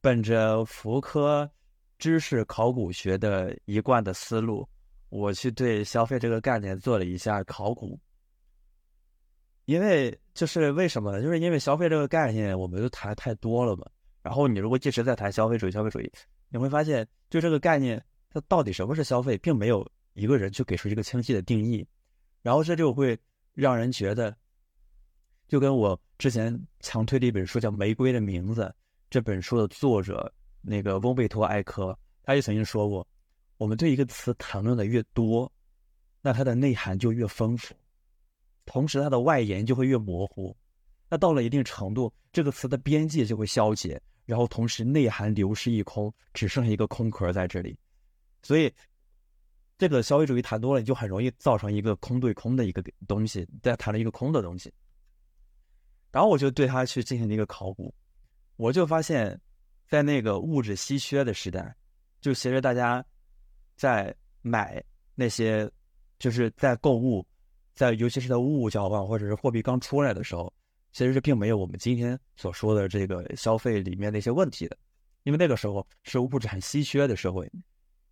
[0.00, 1.50] 本着福柯
[1.98, 4.66] 知识考古学的一贯的思路，
[5.10, 7.98] 我去对消费这个概念做了一下考古。
[9.66, 11.22] 因为就是为什么呢？
[11.22, 13.86] 就是因为消费这个概念，我们都谈太多了嘛。
[14.22, 16.10] 然后你如果一直在谈消费主义，消费主义，
[16.48, 21.86] 你会发现，就这个概念，它到底什么是消费，并没有一个人去给出一个清晰的定义。
[22.42, 23.16] 然后这就会
[23.52, 24.34] 让人觉得，
[25.46, 28.62] 就跟我之前强推的一本书叫《玫瑰的名字》，
[29.10, 30.32] 这本书的作者
[30.62, 33.06] 那个翁贝托埃科，他也曾经说过，
[33.56, 35.50] 我们对一个词谈论的越多，
[36.22, 37.74] 那它的内涵就越丰富。
[38.66, 40.56] 同时，它的外延就会越模糊。
[41.08, 47.76] 那到了一定程度，这个词的边界就会消解，然后同时内涵流失一空，只剩下一个空壳在这里。
[48.42, 48.72] 所以，
[49.76, 54.72] 这个消费主义谈多了，你就很容易造成一个空对空的一个东西，在谈了一个空的东西。
[56.12, 57.92] 然后我就对他去进行了一个考古，
[58.60, 59.40] 我就发现，
[59.88, 61.74] 在那个物质稀缺的时代，
[62.20, 63.02] 就其实大家
[63.74, 64.84] 在买
[65.14, 65.66] 那些，
[66.18, 67.26] 就是在购物。
[67.72, 70.52] 在尤其是在物物交换或者是货币刚出来的时候，
[70.92, 74.76] 其实是并没有我们今天所说的这个消费里面那些问题的，
[75.22, 77.50] 因为那个时候是物质很稀缺的社会，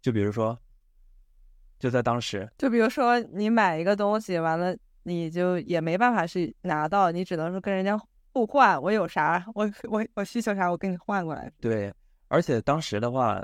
[0.00, 0.58] 就比如说，
[1.78, 8.00] 就在当时，就比如说你买一个东西，完了你就也没办法去拿到，你只能说跟人家
[8.32, 11.50] 互换，我有啥，我我我需求啥，我给你换过来。
[11.60, 11.92] 对，
[12.28, 13.42] 而且当时的话，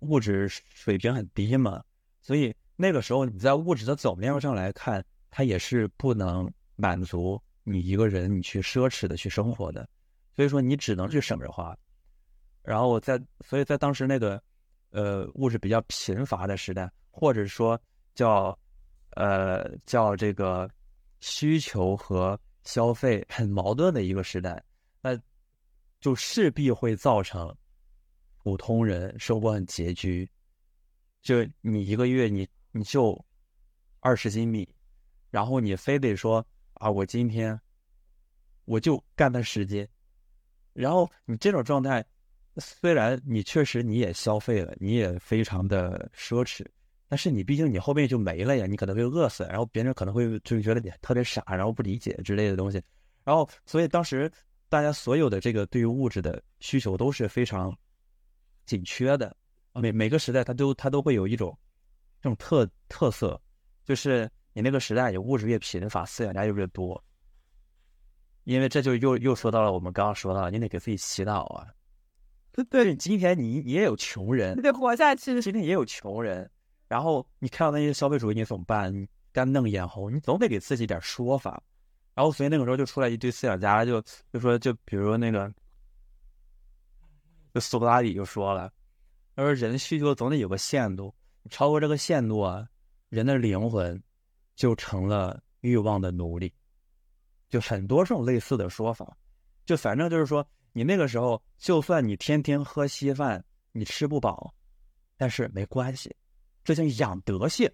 [0.00, 1.82] 物质水平很低嘛，
[2.20, 9.88] 所以那个时候你在物质的总量上来看，它也是不能满足你一个人你去奢侈的去生活的，
[10.34, 11.76] 所以说你只能去省着花。
[12.62, 14.42] 然后在，所以在当时那个
[14.90, 17.80] 呃物质比较贫乏的时代，或者说
[18.14, 18.58] 叫
[19.10, 20.68] 呃叫这个
[21.20, 24.62] 需求和消费很矛盾的一个时代，
[25.00, 25.18] 那
[26.00, 27.56] 就势必会造成
[28.42, 30.28] 普通人生活很拮据。
[31.22, 33.24] 就你一个月你你就
[34.00, 34.68] 二十斤米，
[35.30, 37.58] 然后你非得说啊，我今天
[38.64, 39.86] 我就干他十斤，
[40.72, 42.04] 然后你这种状态，
[42.58, 46.64] 虽然你确实你也消费了，你也非常的奢侈，
[47.08, 52.82] 但是你毕竟你后面就没了呀，你可能会饿死，然后别人可能会就觉得你特别傻，然后不理解之类的东西，
[53.24, 54.30] 然后所以当时
[54.68, 57.76] 大家所有的这个对于物质的需求都是非常
[58.64, 59.36] 紧缺的，
[59.74, 61.56] 每每个时代它都它都会有一种
[62.20, 63.40] 这种特特色，
[63.84, 67.02] 就是你那个时代，你物质越贫乏，饲养家就越多。
[68.44, 71.66] 因为这就又又说到了我们刚刚说到，你得给自己祈祷啊。
[72.70, 75.42] 对，今天你你也有穷人你，得活下去。
[75.42, 76.48] 今天也有穷人，
[76.88, 78.94] 然后你看到那些消费主义，你怎么办？
[78.94, 81.62] 你干瞪眼红，你总得给自己点说法。
[82.14, 84.00] 然后所以那个时候就出来一堆思想家，就
[84.32, 85.52] 就说，就比如那个，
[87.52, 88.72] 就苏格拉底就说了，
[89.34, 91.14] 他说人需求总得有个限度，
[91.50, 92.66] 超过这个限度啊，
[93.10, 94.02] 人的灵魂
[94.54, 96.50] 就成了欲望的奴隶。
[97.48, 99.16] 就很多这种类似的说法，
[99.64, 104.52] 就反正就是说，你那个时候就算你天天喝稀饭，你吃不饱，
[105.16, 106.14] 但是没关系，
[106.66, 107.70] 这叫养德性。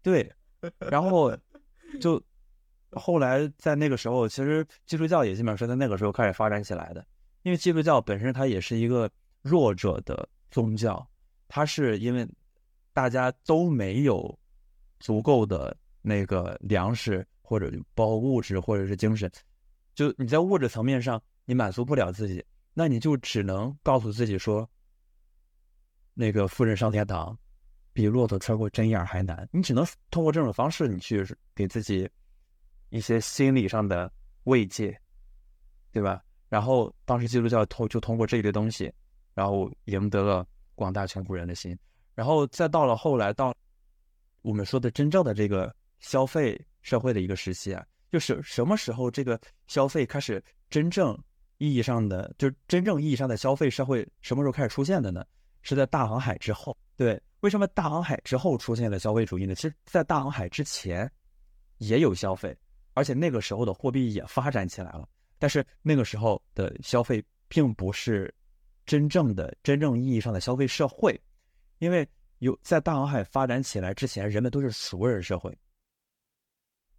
[0.00, 0.32] 对，
[0.78, 1.36] 然后
[2.00, 2.22] 就
[2.92, 7.04] 后来在那个时候，其实基督教也基本上是在那个时候开始发展起来的，
[7.42, 9.10] 因为基督教本身它也是一个
[9.42, 11.06] 弱者的宗教，
[11.48, 12.26] 它是因为
[12.94, 14.38] 大家都没有
[14.98, 17.26] 足够的那个粮食。
[17.44, 19.30] 或者包括物质，或者是精神，
[19.94, 24.66] 就你在物质层面上你满足不了自己，那你就只能告诉自己说，
[26.14, 27.38] 那个富人上天堂
[27.92, 29.48] 比骆驼穿过针眼还难。
[29.52, 31.24] 你只能通过这种方式，你去
[31.54, 32.08] 给自己
[32.90, 34.12] 一些心理上的
[34.44, 34.98] 慰藉，
[35.92, 36.22] 对吧？
[36.48, 38.92] 然后当时基督教通就通过这一类东西，
[39.34, 41.78] 然后赢得了广大全国人的心。
[42.14, 43.54] 然后再到了后来，到
[44.42, 46.60] 我们说的真正的这个消费。
[46.84, 51.16] 社会的一个时期啊，就是什么时候这个消费开始真正
[51.58, 55.24] 意义上的，就是真正意义上的消费社会什么时候开始出现的呢？
[55.62, 56.76] 是在大航海之后。
[56.96, 59.54] 对，为什么大航海之后出现了消费主义呢？
[59.54, 61.10] 其实，在大航海之前
[61.78, 62.56] 也有消费，
[62.94, 65.08] 而且那个时候的货币也发展起来了。
[65.40, 68.32] 但是那个时候的消费并不是
[68.86, 71.20] 真正的、真正意义上的消费社会，
[71.78, 75.52] 因为有在大航海发展起来之前，人们都是熟人社会。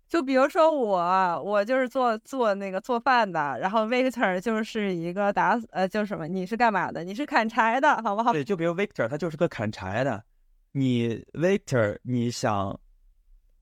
[0.10, 6.28] 就比如说我，我就是做做那个做饭的，然后 Victor 就是一个打呃，叫什么？
[6.28, 7.04] 你是干嘛的？
[7.06, 8.34] 你是砍柴的，好不好？
[8.34, 10.22] 对，就比如 Victor，他就是个砍柴的。
[10.74, 12.78] 你 Victor，你想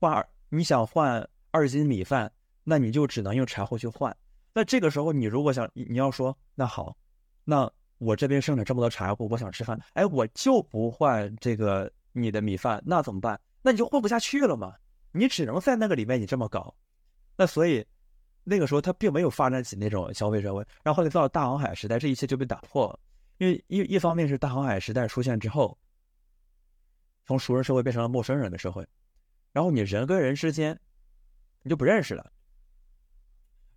[0.00, 2.32] 换你想换二斤米饭，
[2.64, 4.14] 那你就只能用柴火去换。
[4.54, 6.96] 那这个时候，你如果想你要说那好，
[7.44, 13.38] 那我这边生产这么多柴火，我想吃饭，哎，我就不换这个你的米饭，那怎么办？
[13.60, 14.74] 那你就混不下去了嘛。
[15.12, 16.74] 你只能在那个里面你这么搞，
[17.36, 17.86] 那所以
[18.42, 22.98] 那个时候他并没有发展起那种消费社会，然后后来到了大航海时代，这一切就被打破了。
[23.36, 25.76] 因为一一方面是大航海时代出现之后，
[27.26, 28.86] 从熟人社会变成了陌生人的社会，
[29.52, 30.78] 然后你人跟人之间
[31.62, 32.32] 你就不认识了，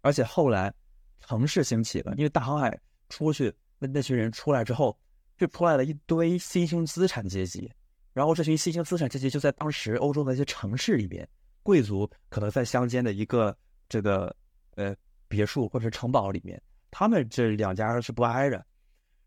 [0.02, 0.74] 而且后来
[1.20, 2.80] 城市兴起了，因为大航海
[3.10, 4.98] 出去那那群人出来之后，
[5.38, 7.72] 就出来了一堆新兴资产阶级。
[8.14, 11.28] 然后这群新兴资产阶级就在当时欧洲的一些城市里面，
[11.64, 13.56] 贵族可能在乡间的一个
[13.90, 14.34] 这个
[14.76, 14.96] 呃
[15.28, 18.66] 别墅或者是城堡里面，他们这两家是不挨着。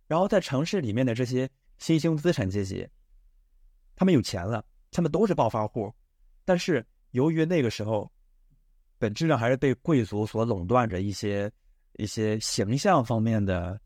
[0.06, 1.46] 然后在城市里面的这些
[1.76, 2.88] 新兴资产阶级，
[3.98, 5.92] 他们有钱了，他们都是暴发户，
[6.44, 8.08] 但是由于那个时候
[8.96, 11.50] 本质上还是被贵族所垄断着一些
[11.94, 13.78] 一些形象方面的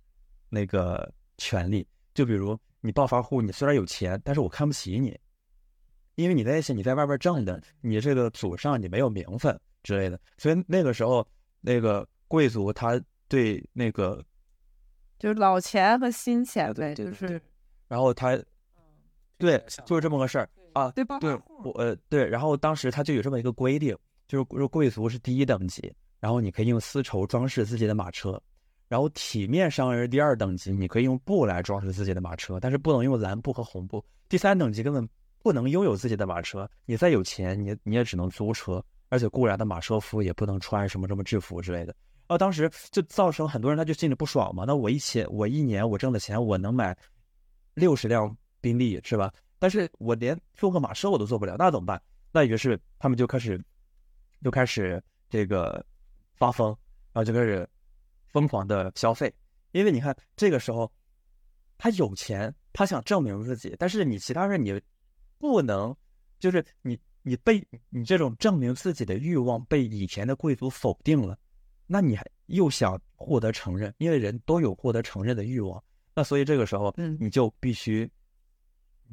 [0.50, 2.58] 那个权利，就比如。
[2.84, 5.16] 你暴发户，你虽然有钱，但是我看不起你，
[6.16, 11.24] 因为你那些你在外边挣的，你这个祖上你没有名分之类的，所以那个时候
[11.60, 14.20] 那个贵族他对那个，
[15.16, 17.40] 就是老钱和新钱呗，就是
[17.86, 18.36] 然后他
[19.47, 23.97] 对就是这么个事儿啊，对吧对我呃对，然后当时他就有这么一个规定，
[24.28, 28.40] 就是说贵族是第一等级，然后你可以用丝绸装饰自己的马车，
[28.88, 34.05] 然后体面商人第二等级，你可以用布来装饰自己的马车，但是不能用蓝布和红布。
[34.28, 35.07] 第三等级根本
[35.43, 41.95] 不能拥有自己的马车，你再有钱，你你也只能租车，而且雇来的马车夫也不能穿什么什么制服之类的。
[42.28, 46.97] 然后当时就造成很多人他就心里不爽嘛，那我一千我一年我挣的钱我能买
[47.74, 49.30] 六十辆宾利是吧？
[49.58, 52.00] 但是我连坐个马车我都做不了，那怎么办？
[52.32, 53.62] 那于是他们就开始
[54.42, 55.84] 就开始这个
[56.34, 56.68] 发疯，
[57.12, 57.68] 然后就开始
[58.28, 59.30] 疯狂的消费，
[59.72, 60.90] 因为你看这个时候
[61.76, 64.80] 他有钱，他想证明自己，但是你其他人你
[65.38, 65.94] 不能，
[66.38, 71.38] 就是你你被你这种证明自己的欲望被以前的贵族否定了，
[71.86, 75.82] 那你还又想获得承认，因为人都有获得承认的欲望，
[76.14, 78.10] 那所以这个时候嗯你就必须，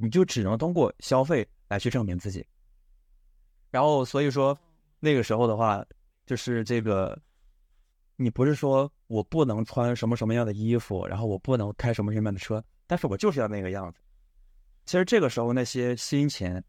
[0.02, 2.46] 你就只能通过消费来去证明自己。
[3.70, 4.58] 然后所以说
[5.00, 5.86] 那个时候的话，
[6.26, 7.20] 就是这个，
[8.16, 14.00] 你不是说我不能穿什么什么样的衣服，然后我不能开什么什么样的车，但是我就是要那个样子。
[14.86, 16.64] 其实这个时候那些新钱，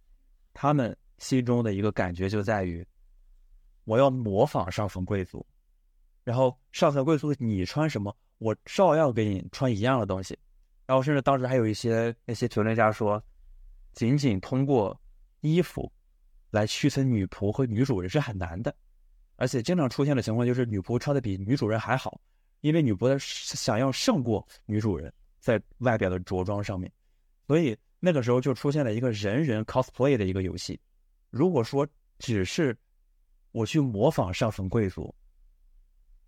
[0.53, 2.87] 他们心中的一个感觉就在于，
[3.85, 5.47] 我要模仿上层贵族，
[6.23, 10.39] 然后上层贵族你穿什么，我照样给你穿一样的东西。
[10.91, 13.23] 然后甚至当时还有一些那些评论家说，
[13.93, 15.01] 仅仅通过
[15.41, 15.89] 衣服
[16.51, 18.75] 来区分女仆和女主人是很难的，
[19.37, 22.21] 而且经常出现的情况就是女仆穿的比女主人还好，
[22.61, 26.91] 因为女仆的想要胜过女主人在外表的着装上面，
[27.47, 30.81] 所以那个时候就出现了一个人人 cosplay 的一个游戏。
[31.31, 31.87] 如果说
[32.19, 32.77] 只是
[33.53, 35.15] 我去模仿上层贵族，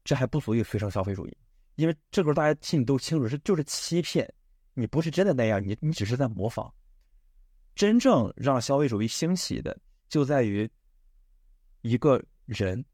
[0.04, 1.36] 这还不足以催生消费主义，
[1.74, 4.32] 因为这个时候大家心里都清楚是就是欺骗，
[4.74, 6.72] 你不是真的那样，你你只是在模仿。
[7.74, 10.70] 真正让消费主义兴起的，就在于
[11.80, 12.84] 一个人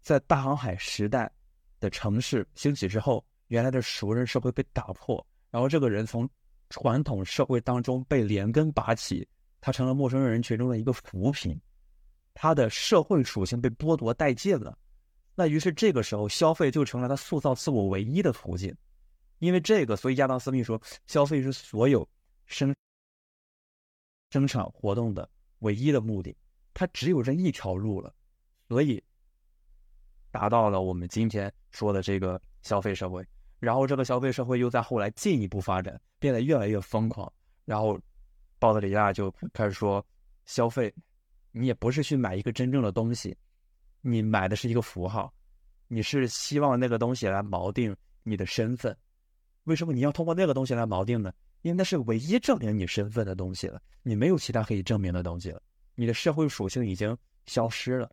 [0.00, 1.30] 在大航海时代
[1.78, 6.28] 的城市兴起之后，原来的熟人社会被打破，然后这个人从
[6.68, 9.26] 传统社会当中被连根拔起，
[9.60, 11.60] 他成了陌生人群中的一个浮萍，
[12.34, 14.78] 他的社会属性被剥夺殆尽了。
[15.34, 18.72] 那于是这个时候，消费就成了他塑造自我唯一的途径。
[19.40, 22.08] 因为这个，所以亚当·斯密说，消费是所有
[22.46, 22.74] 生
[24.30, 25.28] 生产活动的
[25.58, 26.36] 唯一的目的，
[26.72, 28.14] 它只有这一条路了，
[28.68, 29.02] 所以
[30.30, 33.26] 达到了我们今天说的这个消费社会。
[33.58, 37.30] 然后这个消费社会又在后来进一步发展，变得越来越疯狂。
[37.64, 37.98] 然后
[38.58, 40.04] 鲍德里亚就开始说，
[40.46, 40.94] 消费
[41.50, 43.36] 你也不是去买一个真正的东西，
[44.00, 45.32] 你买的是一个符号，
[45.88, 48.96] 你是希望那个东西来锚定你的身份。
[49.64, 51.32] 为什么你要通过那个东西来锚定呢？
[51.62, 55.60] 因为那是唯一证明你身份的东西了，你没有其他可以证明的东西了，
[55.94, 58.10] 你的社会属性已经消失了。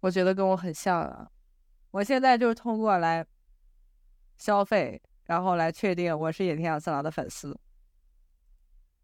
[0.00, 1.28] 我觉得跟我很像啊。
[1.90, 3.26] 我现在就是通过来
[4.38, 7.58] 消费，然后来确定我是野田洋次郎的粉丝。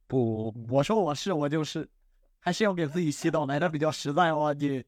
[0.06, 1.88] 不，我说我是我就是，
[2.38, 4.52] 还是要给自己洗脑来的比较实在哇！
[4.52, 4.84] 你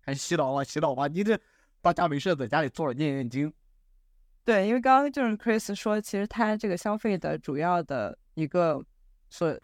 [0.00, 1.38] 还洗脑吧洗脑吧，你这
[1.82, 3.52] 大家没事在家里坐着念念经，
[4.48, 8.82] 对，因为刚刚就是 Chris 说，其实他这个消费的主要的一个
[9.28, 9.54] 所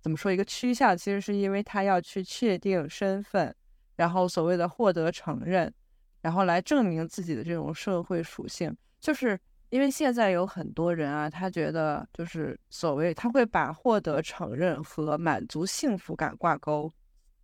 [0.00, 3.54] 怎么说一个趋向，其实是因为他要去确定身份，
[3.94, 5.72] 然后所谓的获得承认，
[6.20, 8.76] 然后来证明自己的这种社会属性。
[9.00, 9.38] 就是
[9.70, 16.92] 因为现在有很多人啊，他觉得就是所谓他会把获得承认和满足幸福感挂钩。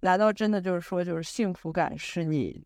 [0.01, 2.61] 难道真的就是说，就是幸福感是你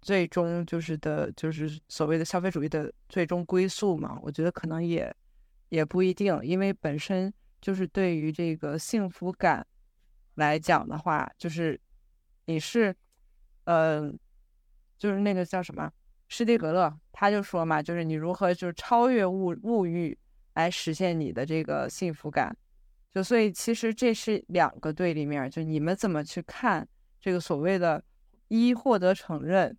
[0.00, 4.18] 最终就是的，就是所谓的消费主义的最终归宿嘛？
[4.22, 5.14] 我觉得可能也
[5.68, 9.66] 也不一定，因为本身就是对于这个幸福感
[10.36, 11.78] 来讲的话，就是
[12.46, 12.94] 你是，
[13.64, 14.10] 呃，
[14.98, 15.90] 就是那个叫什么
[16.28, 20.16] 施蒂格勒，他就说嘛，就是你如何就是超越物物欲
[20.54, 22.56] 来实现你的这个幸福感。
[23.12, 26.88] 就所以其实这是两个对立面，就你们怎么去看
[27.20, 28.02] 这个所谓的
[28.46, 29.76] “一获得承认”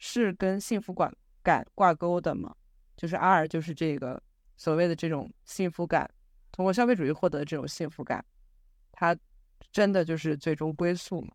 [0.00, 2.56] 是跟幸福感感挂钩的吗？
[2.96, 4.20] 就是 R 就是这个
[4.56, 6.10] 所谓的这种幸福感，
[6.50, 8.24] 通过消费主义获得的这种幸福感，
[8.90, 9.16] 它
[9.70, 11.28] 真的就是最终归宿吗？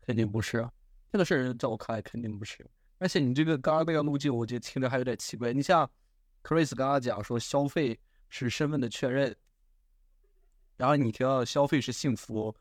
[0.00, 0.72] 肯定不是啊，
[1.12, 2.68] 这个事儿在我看来肯定不是。
[2.98, 5.52] 而且你这个刚刚那个路径，我觉得听着还有点奇怪。
[5.52, 5.88] 你像
[6.42, 7.98] Chris 刚刚讲说消费
[8.28, 9.34] 是身份的确认，
[10.76, 12.54] 然后你提到消费是幸福，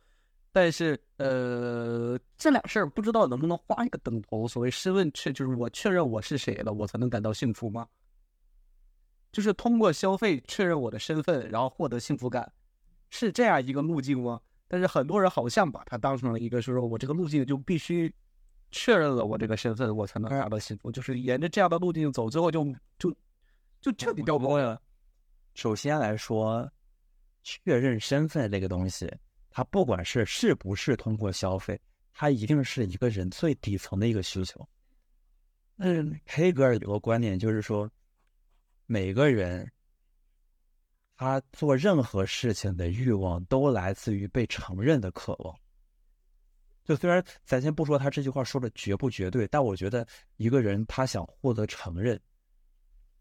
[0.52, 4.48] 但是呃，这俩事儿不知道能不能画一个等头。
[4.48, 7.88] 所谓身份确，就是我确认我是谁了，我才能感到幸福吗？
[9.32, 12.52] 就是通过消费确认我的身份，然后获得幸福感，
[13.12, 14.42] 是这样一个路径吗？
[14.68, 18.12] 但是很多人好像把它当成了一个，就是说我这个路径就必须
[18.72, 20.92] 确认了我这个身份，我才能达到幸福。
[20.92, 22.66] 就是沿着这样的路径走，最后就
[22.98, 23.16] 就
[23.82, 24.82] 就彻底掉光了。
[25.54, 26.68] 首先来说，
[27.44, 29.12] 确认身份这个东西，
[29.50, 31.80] 他不管是是不是通过消费，
[32.14, 34.68] 它一定是一个人最底层的一个需求。
[35.78, 37.90] 嗯，黑格尔有个观点就是说。
[38.92, 39.72] 每个人，
[41.16, 45.56] 他做任何事情的欲望都来自于被承认的渴望。
[46.84, 52.20] 就虽然咱先不说他这句话说的绝不绝对，但我觉得一个人他想获得承认，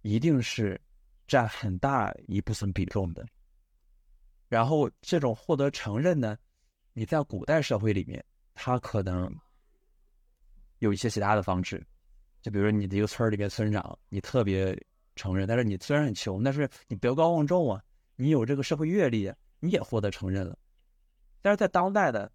[0.00, 0.80] 一定是
[1.26, 3.26] 占很大一部分比重的。
[4.48, 6.36] 然后这种获得承认呢，
[6.92, 8.24] 你在古代社会里面，
[8.54, 9.32] 他可能
[10.78, 11.86] 有一些其他的方式，
[12.42, 14.76] 就比如说你的一个村里面村长，你特别。
[15.20, 17.82] 承认，但是你虽然很穷，但是你德高望重啊，
[18.14, 20.56] 你有这个社会阅历，你也获得承认了。
[21.42, 22.30] 但是在当代的，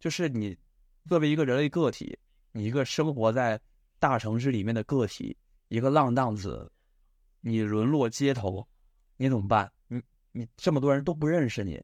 [0.00, 0.58] 就是你
[1.04, 2.18] 作为一个人类个体，
[2.50, 3.60] 你一个生活在
[4.00, 5.36] 大城市里面的个体，
[5.68, 6.68] 一个浪荡子，
[7.42, 8.66] 你沦落街头，
[9.16, 9.70] 你怎么办？
[10.36, 11.82] 你这么多人都不认识你，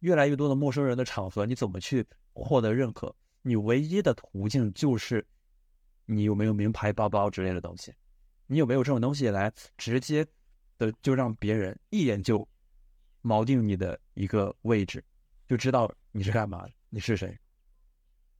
[0.00, 3.14] 越来越多的陌生人的场合，你怎么去获得认可？
[3.40, 5.26] 你唯一的途径就是
[6.04, 7.90] 你有没有名牌包包之类的东西。
[8.46, 10.26] 你有没有这种东西来直接
[10.76, 12.46] 的就让别人一眼就
[13.22, 15.02] 锚定你的一个位置，
[15.48, 17.34] 就知道你是干嘛的，你是谁？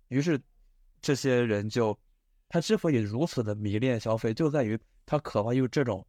[0.08, 0.38] 于是
[1.00, 1.98] 这些人就
[2.46, 6.06] 他之所以如此的迷恋消费，就在于他渴望用这种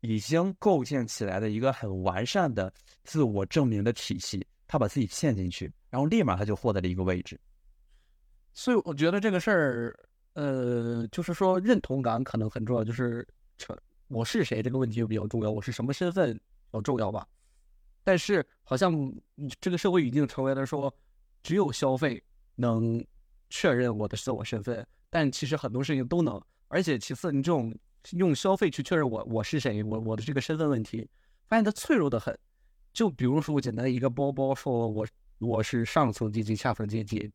[0.00, 2.72] 已经构建起来的一个很完善的
[3.04, 7.38] 自我证明的体系，他把自己陷进去，然后立马他就获得了一个位置。
[8.52, 9.98] 所以我觉得这个事儿。
[10.34, 13.26] 呃，就是说认同感可能很重要，就是
[13.56, 13.76] 成
[14.06, 16.42] 我是谁这个问题就比较重要，我是什么身份比
[16.74, 17.26] 较重要吧。
[18.04, 19.12] 但是好像
[19.60, 20.94] 这个社会已经成为了说，
[21.42, 22.22] 只有消费
[22.54, 23.04] 能
[23.50, 26.40] 确认我的自我身份，但其实很多事情都能。
[26.68, 27.76] 而且其次，你这种
[28.12, 31.08] 用消费去确认我我是谁，我我的这个身份问题，
[31.46, 32.36] 发现它脆弱的很。
[32.92, 35.06] 就比如说我简单一个包包，说我
[35.38, 37.30] 我是上层阶级、下层阶级，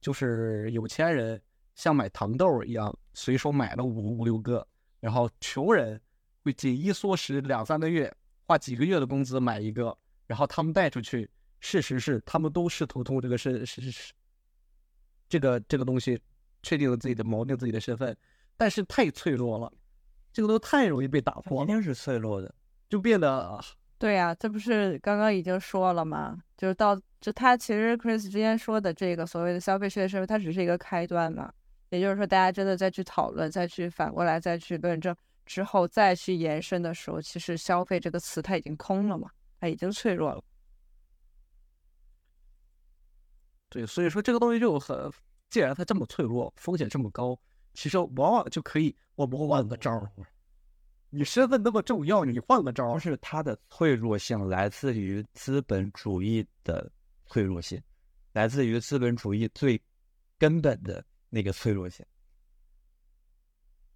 [0.00, 1.40] 就是有钱人。
[1.74, 4.66] 像买糖豆一样，随手买了五五六个，
[4.98, 6.00] 然后穷人
[6.42, 8.10] 会紧衣缩食两三个月，
[8.46, 9.94] 花几个月的工资买一个，
[10.26, 11.28] 然后他们带出去。
[11.60, 14.14] 事实是，他们都试图通过这个身是是是
[15.28, 16.18] 这个这个东西，
[16.62, 18.16] 确定了自己的锚定自己的身份，
[18.56, 19.70] 但是太脆弱了，
[20.36, 22.54] 这个都太容易被打破，一定是脆弱的，
[22.90, 23.58] 就变得
[23.96, 26.36] 对呀，这不是刚刚已经说了吗？
[26.58, 31.50] 就是到就他其实 Chris 之前说的这个所谓的消费式的身份，它只是一个开端嘛。
[31.88, 35.16] 也就是说，大家真的再去讨论，再去反过来再去论证
[35.46, 40.44] 之后，再去延伸的时候，其实“消费”这个词它已经空了嘛，它已经脆弱了。
[43.70, 45.10] 对，所以说这个东西就很，
[45.48, 47.38] 既然它这么脆弱，风险这么高，
[47.76, 50.10] 其实往往就可以我们换个招儿。
[51.10, 52.98] 你身份那么重要，你换个招儿。
[52.98, 56.90] 是它的脆弱性来自于资本主义的
[57.26, 57.80] 脆弱性，
[58.32, 59.80] 来自于资本主义最
[60.36, 61.04] 根本的。
[61.28, 62.06] 那个脆弱性，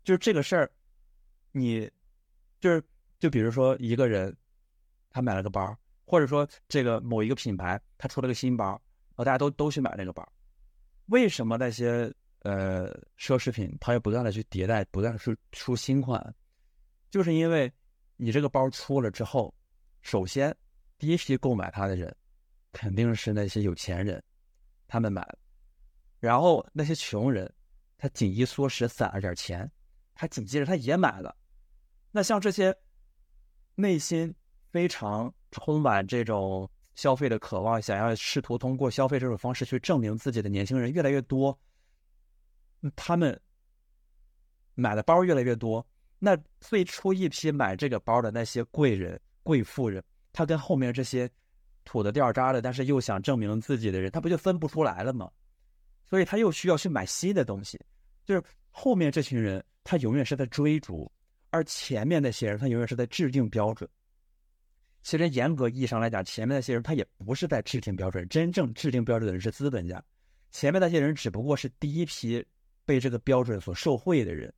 [0.02, 0.70] 就是这个事儿，
[1.52, 1.88] 你
[2.58, 2.82] 就是
[3.20, 4.36] 就比如说一个人，
[5.10, 5.74] 他买了个包，
[6.04, 10.28] 或者说这个某一个品牌他出了个新包，然后大家都都去买那个包，
[11.06, 16.34] 为什么那些呃奢侈品它要不断的去迭代，不断的出出新款？
[17.10, 17.72] 就是因为
[18.16, 19.54] 你这个包出了之后，
[20.02, 20.54] 首先
[20.98, 22.14] 第一批购买它的人
[22.72, 24.22] 肯定是那些有钱人，
[24.86, 25.38] 他们买了。
[26.18, 27.52] 然后那些穷人，
[27.96, 29.70] 他紧衣缩食攒了点钱，
[30.14, 31.34] 他紧接着他也买了。
[32.10, 32.76] 那像这些
[33.74, 34.34] 内心
[34.70, 41.58] 非常充满这种消费的渴望，想要试图通过消费这种方式去证明自己的年轻人越来越多，
[42.96, 43.38] 他们
[44.74, 45.86] 买的包越来越多。
[46.18, 50.02] 那最初一批买这个包的那些贵人、贵妇人，
[50.32, 51.28] 他跟后面这些
[51.84, 55.30] 土的掉渣的，但是又想证明自己的人，他不就分不出来了吗？
[56.06, 57.80] 所以他又需要去买新的东西，
[58.24, 61.10] 就是后面这群人他永远是在追逐，
[61.50, 63.88] 而前面那些人他永远是在制定标准。
[65.02, 70.04] 其实严格意义上来讲，前面那些人他也不是在制定标准，真正制定标准的人是资本家，
[70.50, 72.44] 前面那些人只不过是第一批
[72.84, 74.52] 被这个标准所受贿的人，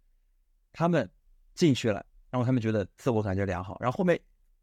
[0.73, 1.09] 他们
[1.55, 4.19] 进去了，然后他们觉得自我感觉良好，然后后面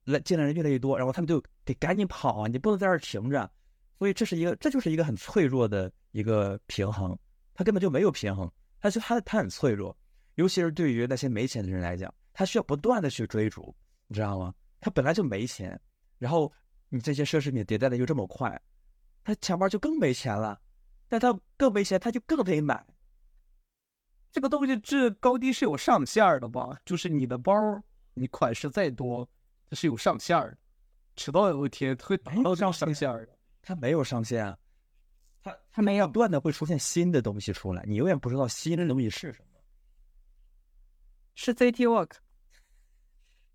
[0.05, 3.49] 来进来人越来越多，然后他们就得赶紧跑啊，你不能在这儿停着。
[3.97, 7.17] 所以这是一个，这就是一个很脆弱的一个平衡，
[7.53, 8.49] 它根本就没有平衡，
[8.79, 9.95] 它就它它很脆弱，
[10.35, 13.75] 尤其是对于那些没钱的人来讲，他需要不断的去追逐，
[14.07, 14.53] 你知道吗？
[14.79, 15.77] 他本来就没钱，
[16.17, 16.49] 然后
[16.87, 18.57] 你这些奢侈品迭代的又这么快，
[19.21, 20.57] 他钱包就更没钱了，
[21.09, 22.81] 但他更没钱，他就更得买。
[24.31, 26.77] 这个东西这高低是有上限儿的吧？
[26.85, 27.53] 就是你的包，
[28.13, 29.27] 你款式再多，
[29.69, 30.57] 它是有上限儿的，
[31.15, 33.37] 迟早有一天会达到这样上限儿的。
[33.61, 34.57] 它没有上限啊，
[35.43, 39.45] 它它没有不断的会出现新的东西出来，你永远不知道新的东西是什么。
[41.35, 42.11] 是 City Walk，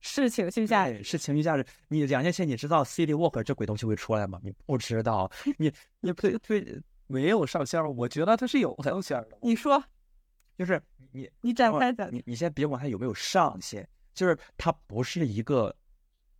[0.00, 1.02] 是情绪价值。
[1.02, 1.64] 是情绪价值。
[1.88, 4.40] 你两年前你知道 City Walk 这鬼东西会出来吗？
[4.42, 9.38] 你不知道，你你对对，没有上限儿，我觉得它是有上限儿的。
[9.42, 9.82] 你说，
[10.56, 10.80] 就是
[11.12, 12.12] 你你展开讲。
[12.12, 15.74] 你你先别管它有没有上限，就是它不是一个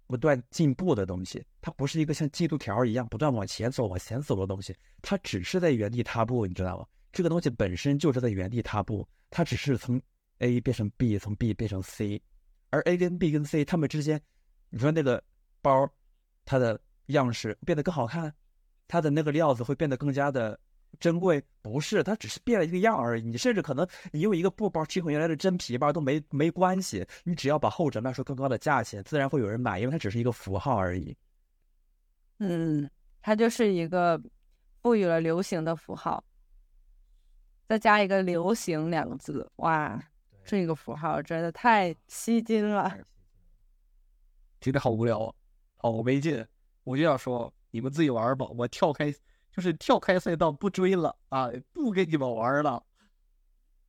[0.06, 6.86] 不断进步的东西，它不是一个像进度条一样不断往前走、往前走的东西，它只是在原地踏步，你知道吗？
[7.12, 10.00] 这个东西本身就是在原地踏步，它只是从
[10.38, 12.20] A 变成 B，从 B 变成 C，
[12.70, 14.20] 而 A 跟 B 跟 C 它们之间，
[14.68, 15.22] 你说那个
[15.62, 15.88] 包，
[16.44, 18.34] 它的样式变得更好看，
[18.88, 20.58] 它的那个料子会变得更加的
[20.94, 23.22] 珍贵，不是，它只是变了一个样而已。
[23.22, 31.16] 你甚至可能你用一个布包替换原来的真皮包都没没关系，你只要把后者卖出更高的价钱，自然会有人买，因为它只是一个符号而已。
[32.38, 32.90] 嗯，
[33.22, 34.20] 它就是一个
[34.82, 36.22] 赋予了流行的符号，
[37.68, 40.02] 再加一个“流行”两个字，哇，
[40.44, 42.98] 这个符号真的太吸睛了。
[44.60, 45.34] 听着好无聊啊，
[45.76, 46.44] 好没劲。
[46.82, 49.14] 我就想说，你们自己玩吧，我跳开，
[49.54, 52.82] 就是跳开赛道不追了啊，不跟你们玩儿了，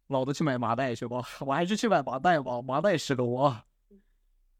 [0.05, 3.63] 老子去买麻袋去吧，我还是去买麻袋吧，麻袋是个我。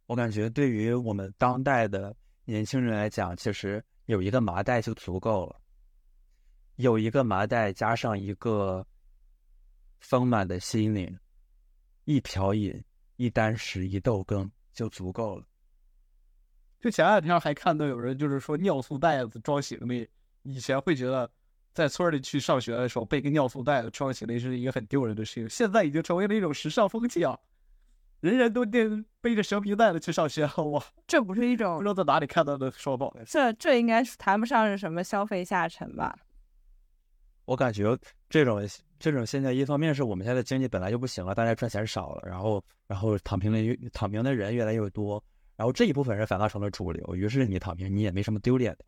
[0.08, 5.62] 我感觉对于我们当代的年轻人来讲，其实有一个麻袋就足够了，
[6.78, 8.84] 有一个麻袋加上一个
[10.00, 11.16] 丰满的心灵，
[12.06, 12.84] 一瓢饮、
[13.18, 15.46] 一箪食、一豆羹就足够了。
[16.80, 20.10] 就前两天还看到有人就是说尿素袋子装行李，
[20.46, 21.30] 以前会觉得
[21.74, 27.38] 在村里去上学的时候背个尿素袋子装行李是一个很丢人的事情，现在已经成为了一种时尚风气啊，
[28.22, 28.88] 人人都背
[29.20, 33.12] 背着蛇皮袋子去上学，哇，这不是一种不知道在哪里看到的说法。
[33.26, 36.18] 这这应该是谈不上是什么消费下沉吧？
[37.46, 37.98] 我感觉
[38.30, 38.62] 这种
[38.98, 45.24] 这种现象，一方面是我们现在经济本来就不行了，大家赚钱少了，然后然后躺平的越躺平的人越来越多，
[45.56, 48.86] 然后这一部分人反倒成了主流，于是你躺平你也没什么丢脸的。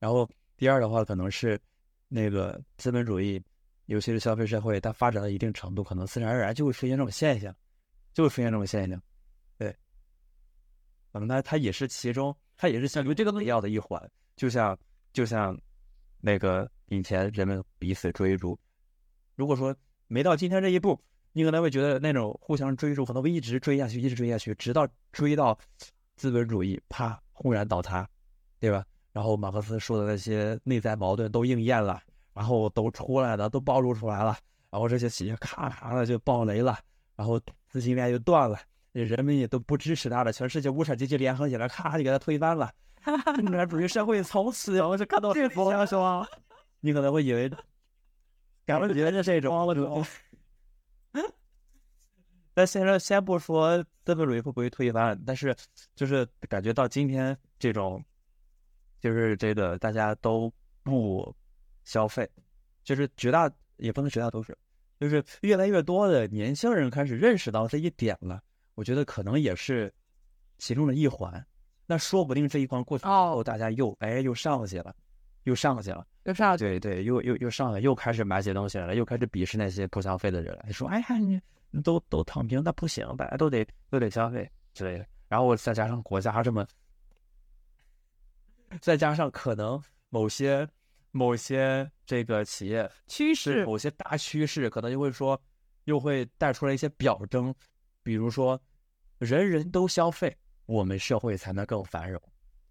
[0.00, 1.60] 然后第二的话，可能是
[2.08, 3.42] 那个资本主义，
[3.86, 7.54] 尤其是消费社会，它发展到一定程度，可能自然而然就会出现这种现象，
[8.12, 9.02] 就会出现这种现象。
[9.58, 9.74] 对，
[11.12, 14.78] 可能它它也是其中，它也是像这个必要的一环，就像
[15.12, 15.58] 就像
[16.20, 18.58] 那个以前人们彼此追逐，
[19.34, 19.74] 如果说
[20.06, 20.98] 没到今天这一步，
[21.32, 25.58] 你可能会觉得那种互相追逐可能会一直追下去，一直追下去，直到追到
[26.14, 28.08] 资本主义啪轰然倒塌，
[28.60, 28.86] 对吧？
[29.14, 32.02] 然后马克思说的那些内在矛盾都应验了，
[32.34, 34.36] 然后都出来了，都暴露出来了，
[34.70, 36.76] 然后这些企业咔咔的就爆雷了，
[37.14, 38.58] 然后资金链就断了，
[38.92, 42.72] 人们也都不支持他了，全世界无产阶级联合起来，咔就给他推翻了，
[43.36, 46.26] 共产主义社会从此我就看到这风是吗？
[46.80, 47.48] 你可能会以为，
[48.66, 50.04] 感觉觉得这是一种，
[52.52, 55.54] 但先说先不说资本主义会不会推翻，但是
[55.94, 58.02] 就是感觉到今天这种，
[59.04, 60.50] 就是这个大家都
[60.82, 61.30] 不
[61.84, 62.26] 消费，
[62.84, 64.54] 就是绝大也不能绝大多数，
[64.98, 68.42] 就是越来越多的年轻人开始认识到这一点了。
[68.76, 69.92] 我觉得可能也是
[70.56, 71.46] 其中的一环。
[71.84, 74.96] 那说不定这一环过去之后，大家又哎又上去了，
[75.42, 76.06] 又上去了。
[76.22, 80.72] 又上去对对，又又又上来，又开始买起东西来了，又开始鄙视那些不消费的人了。
[80.72, 81.38] 说，哎呀，你
[81.70, 85.04] 你都都躺平，那不行，大家都得都得消费之类的。
[85.28, 86.66] 然后再加上国家这么，
[88.80, 90.68] 再加上可能某些
[91.10, 95.40] 某些这个企业趋势，是某些大趋势，可能就会说，
[95.84, 97.54] 又会带出来一些表征，
[98.02, 98.60] 比如说，
[99.18, 102.20] 人人都消费，我们社会才能更繁荣。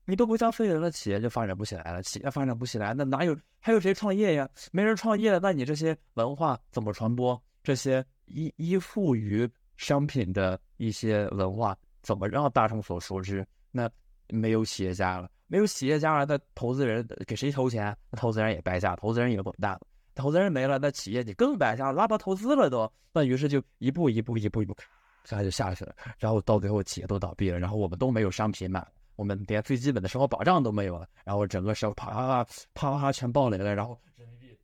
[0.06, 2.04] 你都不消费了，那企业就发展不起来了。
[2.04, 4.50] 企业发展不起来，那哪有还有谁创业呀？
[4.74, 7.42] 没人创业了，那你这些文化怎么传播？
[7.64, 13.48] 这些依依附于商品的一些文化，怎么让大众所熟知？
[13.72, 13.90] 那
[14.28, 17.96] 没有企业家了，没有企业家了，那投资人给谁投钱？
[18.10, 19.82] 那投资人也白瞎，投资人也滚蛋了。
[20.16, 22.92] 投资人没了，那企业你更白瞎，拉不到投资了都。
[23.14, 24.76] 那于是就一步一步一步一步，
[25.24, 25.94] 咔就下去了。
[26.18, 28.84] 然后到最后企业都倒闭了，然后我们都没有商品买。
[29.16, 34.58] 我们连最基本的生活保障都没有了，然后整个社会啪啪啪啪啪全暴雷了，然后人民币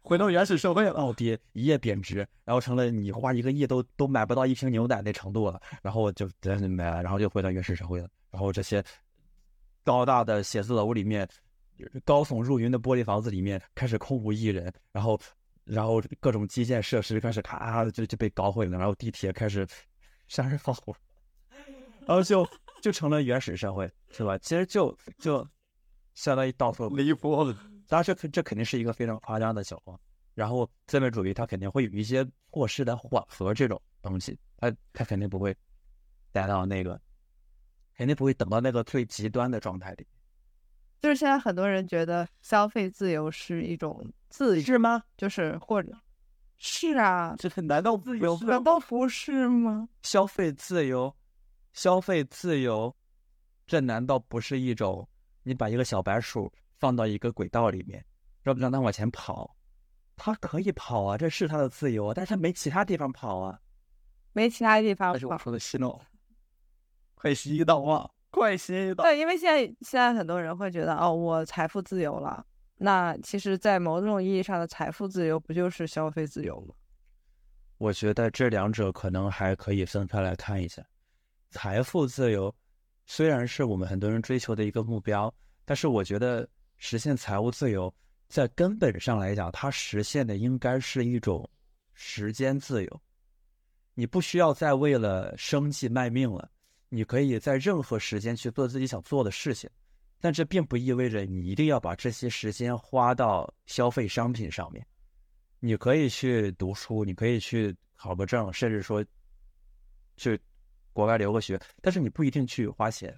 [0.00, 0.94] 回到原始社会了。
[0.94, 8.82] 暴跌，一夜贬值，然后成了你花一个亿都都买不到一瓶牛奶那程度了，然后就真没了，然后就回到原始社会了，然后这些
[9.84, 11.28] 高大的写字楼里面，
[12.04, 15.18] 高耸入云的玻璃房子里面开始空无一人，然后
[15.64, 19.66] 然后各种基建设施开始咔就就被搞毁了，然后地铁开始
[20.26, 20.94] 杀人放火，
[22.06, 22.46] 然后就
[22.82, 24.36] 就成了原始社会，是吧？
[24.38, 25.46] 其实就就
[26.14, 27.54] 相当于到处离谱了，
[27.86, 29.98] 当然这这肯定是一个非常夸张的情况。
[30.34, 35.54] 然后资本主义它肯定会有一些措施来缓和这种东西，它它肯定不会
[36.30, 37.00] 达到那个，
[37.98, 40.06] 肯定不会等到那个最极端的状态里。
[41.00, 45.02] 就是现在很多人觉得消费自由是一种自由，是吗？
[45.16, 45.92] 就是或者
[46.56, 49.88] 是啊，这难道自由难道不是吗？
[50.02, 51.14] 消费自由，
[51.72, 52.94] 消费自由，
[53.66, 55.08] 这难道不是一种
[55.42, 58.04] 你把一个小白鼠放到一个轨道里面，
[58.42, 59.56] 让让它往前跑，
[60.16, 63.58] 它可以跑啊，这是它的自由啊，但是它没其他地方跑啊。
[64.32, 65.12] 没其他地方跑。
[65.14, 66.00] 那是我说的洗脑，
[67.20, 68.08] 快洗脑啊！
[68.30, 69.02] 快洗脑！
[69.02, 72.46] 对，因为现在现在很多人会觉得，哦，我财富自由了。
[72.76, 76.74] 那其实，在某种意义上的财富自由，不就是消费自由吗？
[77.78, 80.80] 我觉得这两者可能还可以分开来看一下。
[81.50, 82.54] 财富自由
[83.06, 85.32] 虽然是我们很多人追求的一个目标，
[85.64, 87.92] 但是我觉得实现财务自由，
[88.28, 91.48] 在根本上来讲，它实现的应该是一种
[91.94, 93.00] 时间自由。
[93.94, 96.48] 你不需要再为了生计卖命了，
[96.88, 99.68] 你可以在任何时间去做自己想做的事情。
[100.20, 104.84] 但这并不意味着你一定要把这些时间花到消费商品上面。
[105.60, 109.04] 你可以去读书，你可以去考个证，甚至说
[110.16, 110.36] 去
[110.92, 113.16] 国外留个学，但是你不一定去花钱。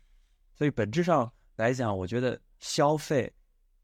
[0.55, 3.33] 所以本质上来讲，我觉得消费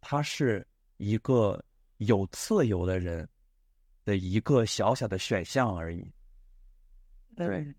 [0.03, 0.67] 它是
[0.99, 1.65] 一个
[1.97, 3.27] 有自由的人
[4.05, 6.13] 的一个小小的选项而已。
[7.35, 7.75] 对。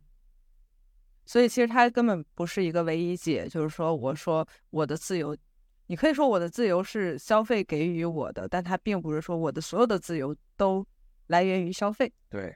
[1.28, 5.38] 所以其实它根本不是一个唯一解，就是说，我说我的自由，
[5.86, 10.84] 你可以说我的自由是消费给予我的，但它并不是说我的所有的自由都
[11.28, 12.12] 来源于消费。
[12.30, 12.56] 对，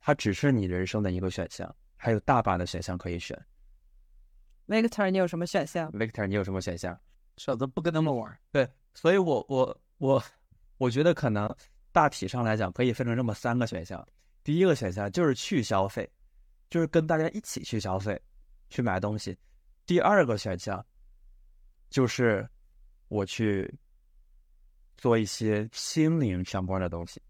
[0.00, 3.36] 它只是你人生的一个选项，还有大把的选项可以选。
[4.68, 6.98] Victor，你有什么选项？Victor，你有什么选项？
[7.38, 8.38] 选择不跟他们玩儿。
[8.52, 10.22] 对，所以我我我
[10.76, 11.52] 我觉得可能
[11.90, 14.06] 大体上来讲可以分成这么三个选项。
[14.44, 16.08] 第一个选项就是去消费，
[16.70, 18.20] 就是跟大家一起去消费，
[18.68, 19.36] 去买东西。
[19.86, 20.84] 第二个选项
[21.88, 22.48] 就是
[23.08, 23.72] 我去
[24.96, 27.22] 做一些心灵相关的东西，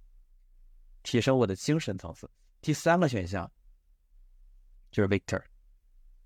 [1.03, 2.29] 提升我的精神层次。
[2.61, 3.49] 第三个选项
[4.91, 5.41] 就是 Victor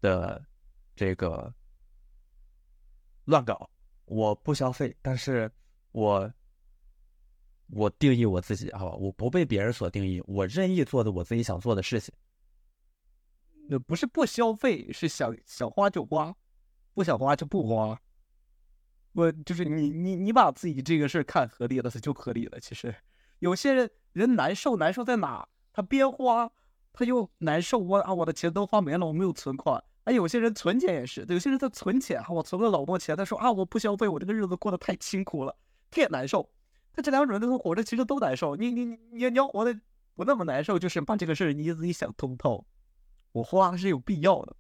[0.01, 0.43] 的
[0.97, 1.53] 这个
[3.25, 3.69] 乱搞，
[4.07, 5.53] 我不消费，但是
[5.91, 6.33] 我
[7.67, 12.15] 我定义我自己，好吧，我不被别人所定义，我任意做的我自己想做的事情。
[13.73, 16.35] 那不是不消费，是想想花就花，
[16.93, 17.99] 不想花就不花。
[19.15, 22.61] 我就是你你你把自己这个事儿看合理了，它就合理了。
[22.61, 22.95] 其实
[23.39, 25.49] 有些人人难受，难受在哪？
[25.73, 26.53] 他边花
[26.93, 29.83] 他又难受，我啊我的钱都花没了，我没有存款。
[30.05, 35.57] 啊，有些人存钱也是，有些人他存钱哈，我存了老多钱，他说啊我不消费，我这个日子过得太辛苦了，
[35.91, 36.51] 他也难受。
[36.93, 38.55] 他这两种人都活着，其实都难受。
[38.55, 39.75] 你你你你要活得
[40.15, 42.67] 不那么难受，就是把这个事儿你自己想通透。
[43.33, 44.55] 我花是有必要的，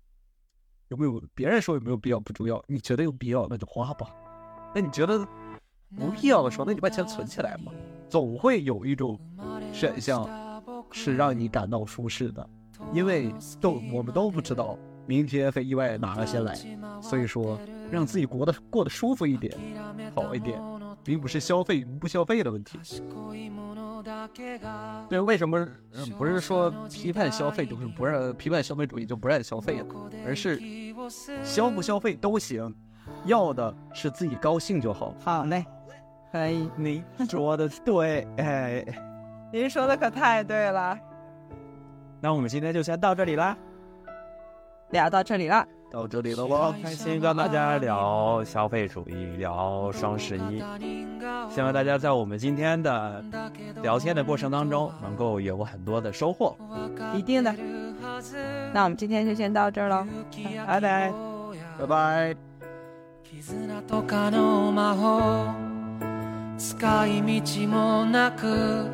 [0.89, 1.23] 有没有？
[1.35, 4.07] 别人说有没有必要不重要，你觉得有必要那就花吧。
[4.75, 5.19] 那你觉得
[5.95, 7.71] 不必要的时候，那你把钱存起来嘛。
[8.09, 9.19] 总会有一种
[9.73, 10.29] 选项
[10.91, 12.49] 是让你感到舒适的，
[12.93, 16.55] 因为都我们都不知道明天非意外哪个先来，
[17.01, 17.59] 所以说
[17.91, 19.55] 让自己过得过得舒服一点，
[20.15, 20.63] 好一点，
[21.03, 22.79] 并不是消费不消费的问题。
[25.09, 25.59] 对，为什么、
[25.95, 29.87] 嗯不是说批判消费就是不让批判消费主义就不让消费了，
[30.27, 30.61] 而是
[31.45, 32.75] 消不消费都行，
[33.25, 35.15] 要的是自己高兴就好。
[35.21, 35.65] 好嘞，
[36.31, 36.71] 可以。
[36.77, 38.85] 你 说的对，哎，
[39.53, 40.99] 您说的可太对了，
[42.21, 43.57] 那我们今天就先到这里啦。
[44.91, 46.76] 聊到这里了，到这里了吗？
[46.84, 50.62] 开心跟大家聊消费主义，聊双十一，
[51.50, 53.24] 希望大家在我们今天的
[53.82, 56.56] 聊天的过程当中，能够有很多的收获。
[57.16, 57.54] 一定的。
[58.74, 60.06] 那我们今天就先到这儿喽，
[60.68, 61.14] 拜拜。
[61.80, 62.36] 拜拜。
[63.24, 65.54] 絆とかの魔法
[66.58, 68.90] 使い道もなく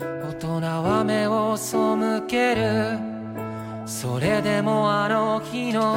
[0.00, 1.76] 大人は目を背
[2.28, 2.98] ける
[3.86, 5.96] それでもあの日の